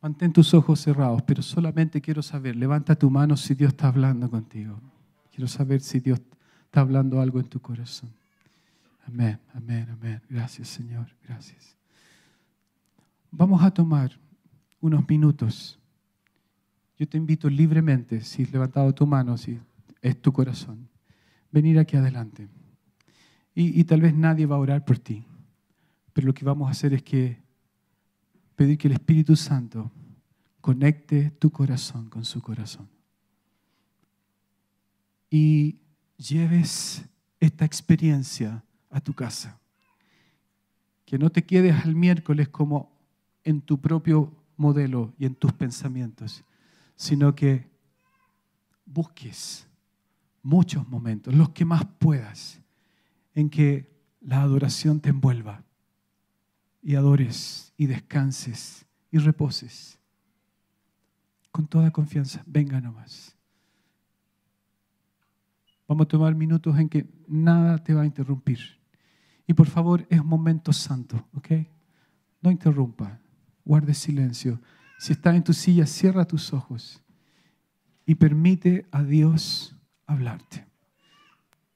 Mantén 0.00 0.32
tus 0.32 0.54
ojos 0.54 0.80
cerrados, 0.80 1.20
pero 1.22 1.42
solamente 1.42 2.00
quiero 2.00 2.22
saber, 2.22 2.56
levanta 2.56 2.96
tu 2.96 3.10
mano 3.10 3.36
si 3.36 3.54
Dios 3.54 3.72
está 3.72 3.88
hablando 3.88 4.30
contigo. 4.30 4.80
Quiero 5.30 5.48
saber 5.48 5.82
si 5.82 6.00
Dios 6.00 6.18
está 6.64 6.80
hablando 6.80 7.20
algo 7.20 7.40
en 7.40 7.48
tu 7.50 7.60
corazón. 7.60 8.21
Amén, 9.06 9.38
amén, 9.54 9.88
amén. 9.90 10.22
Gracias 10.28 10.68
Señor, 10.68 11.08
gracias. 11.24 11.76
Vamos 13.30 13.62
a 13.62 13.70
tomar 13.70 14.18
unos 14.80 15.08
minutos. 15.08 15.78
Yo 16.98 17.08
te 17.08 17.16
invito 17.16 17.48
libremente, 17.48 18.20
si 18.20 18.42
has 18.42 18.52
levantado 18.52 18.94
tu 18.94 19.06
mano, 19.06 19.36
si 19.36 19.58
es 20.02 20.20
tu 20.20 20.32
corazón, 20.32 20.88
venir 21.50 21.78
aquí 21.78 21.96
adelante. 21.96 22.48
Y, 23.54 23.84
tal 23.84 24.00
vez 24.00 24.14
nadie 24.14 24.46
va 24.46 24.56
a 24.56 24.60
orar 24.60 24.84
por 24.84 24.98
ti, 24.98 25.26
pero 26.12 26.26
lo 26.26 26.34
que 26.34 26.44
vamos 26.44 26.68
a 26.68 26.70
hacer 26.70 26.94
es 26.94 27.02
que 27.02 27.38
pedir 28.56 28.78
que 28.78 28.88
el 28.88 28.94
Espíritu 28.94 29.36
Santo 29.36 29.90
conecte 30.60 31.30
tu 31.32 31.50
corazón 31.50 32.08
con 32.08 32.24
su 32.24 32.40
corazón. 32.40 32.88
Y 35.28 35.80
lleves 36.16 37.04
esta 37.40 37.64
experiencia 37.64 38.64
a 38.92 39.00
tu 39.00 39.14
casa. 39.14 39.58
Que 41.04 41.18
no 41.18 41.30
te 41.30 41.44
quedes 41.44 41.84
al 41.84 41.96
miércoles 41.96 42.48
como 42.48 42.92
en 43.42 43.60
tu 43.60 43.80
propio 43.80 44.32
modelo 44.56 45.12
y 45.18 45.26
en 45.26 45.34
tus 45.34 45.52
pensamientos, 45.52 46.44
sino 46.94 47.34
que 47.34 47.68
busques 48.84 49.66
muchos 50.42 50.86
momentos, 50.88 51.34
los 51.34 51.50
que 51.50 51.64
más 51.64 51.84
puedas, 51.98 52.60
en 53.34 53.48
que 53.50 53.90
la 54.20 54.42
adoración 54.42 55.00
te 55.00 55.08
envuelva 55.08 55.64
y 56.82 56.94
adores 56.94 57.72
y 57.76 57.86
descanses 57.86 58.86
y 59.10 59.18
reposes. 59.18 59.98
Con 61.50 61.66
toda 61.66 61.90
confianza, 61.90 62.42
venga 62.46 62.80
nomás. 62.80 63.36
Vamos 65.86 66.06
a 66.06 66.08
tomar 66.08 66.34
minutos 66.34 66.78
en 66.78 66.88
que 66.88 67.06
nada 67.26 67.78
te 67.78 67.92
va 67.92 68.02
a 68.02 68.06
interrumpir. 68.06 68.81
Y 69.46 69.54
por 69.54 69.66
favor, 69.66 70.06
es 70.08 70.20
un 70.20 70.26
momento 70.26 70.72
santo, 70.72 71.26
¿ok? 71.34 71.50
No 72.40 72.50
interrumpa, 72.50 73.20
guarde 73.64 73.94
silencio. 73.94 74.60
Si 74.98 75.12
estás 75.12 75.34
en 75.34 75.44
tu 75.44 75.52
silla, 75.52 75.86
cierra 75.86 76.24
tus 76.24 76.52
ojos 76.52 77.02
y 78.06 78.14
permite 78.14 78.86
a 78.90 79.02
Dios 79.02 79.76
hablarte. 80.06 80.66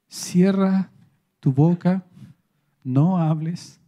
Cierra 0.09 0.91
tu 1.41 1.53
boca, 1.53 2.05
no 2.85 3.19
hables, 3.19 3.81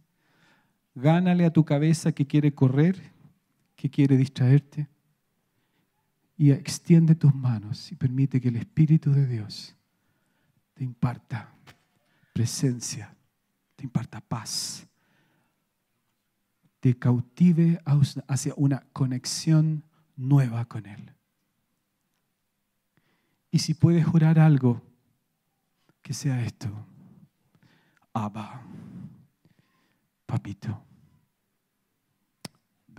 gánale 0.95 1.45
a 1.45 1.53
tu 1.53 1.63
cabeza 1.63 2.11
que 2.11 2.27
quiere 2.27 2.53
correr, 2.53 3.01
que 3.75 3.89
quiere 3.89 4.17
distraerte, 4.17 4.87
y 6.37 6.51
extiende 6.51 7.15
tus 7.15 7.35
manos 7.35 7.91
y 7.91 7.95
permite 7.95 8.39
que 8.39 8.47
el 8.47 8.55
Espíritu 8.55 9.11
de 9.11 9.27
Dios 9.27 9.75
te 10.73 10.85
imparta 10.85 11.53
presencia 12.33 13.13
te 13.79 13.85
imparta 13.85 14.19
paz, 14.19 14.85
te 16.81 16.99
cautive 16.99 17.81
hacia 18.27 18.53
una 18.57 18.85
conexión 18.91 19.85
nueva 20.17 20.65
con 20.65 20.85
Él. 20.85 21.13
Y 23.51 23.59
si 23.59 23.73
puedes 23.73 24.05
jurar 24.05 24.37
algo, 24.37 24.81
que 26.01 26.11
sea 26.11 26.43
esto. 26.43 26.67
Abba, 28.11 28.61
papito. 30.25 30.88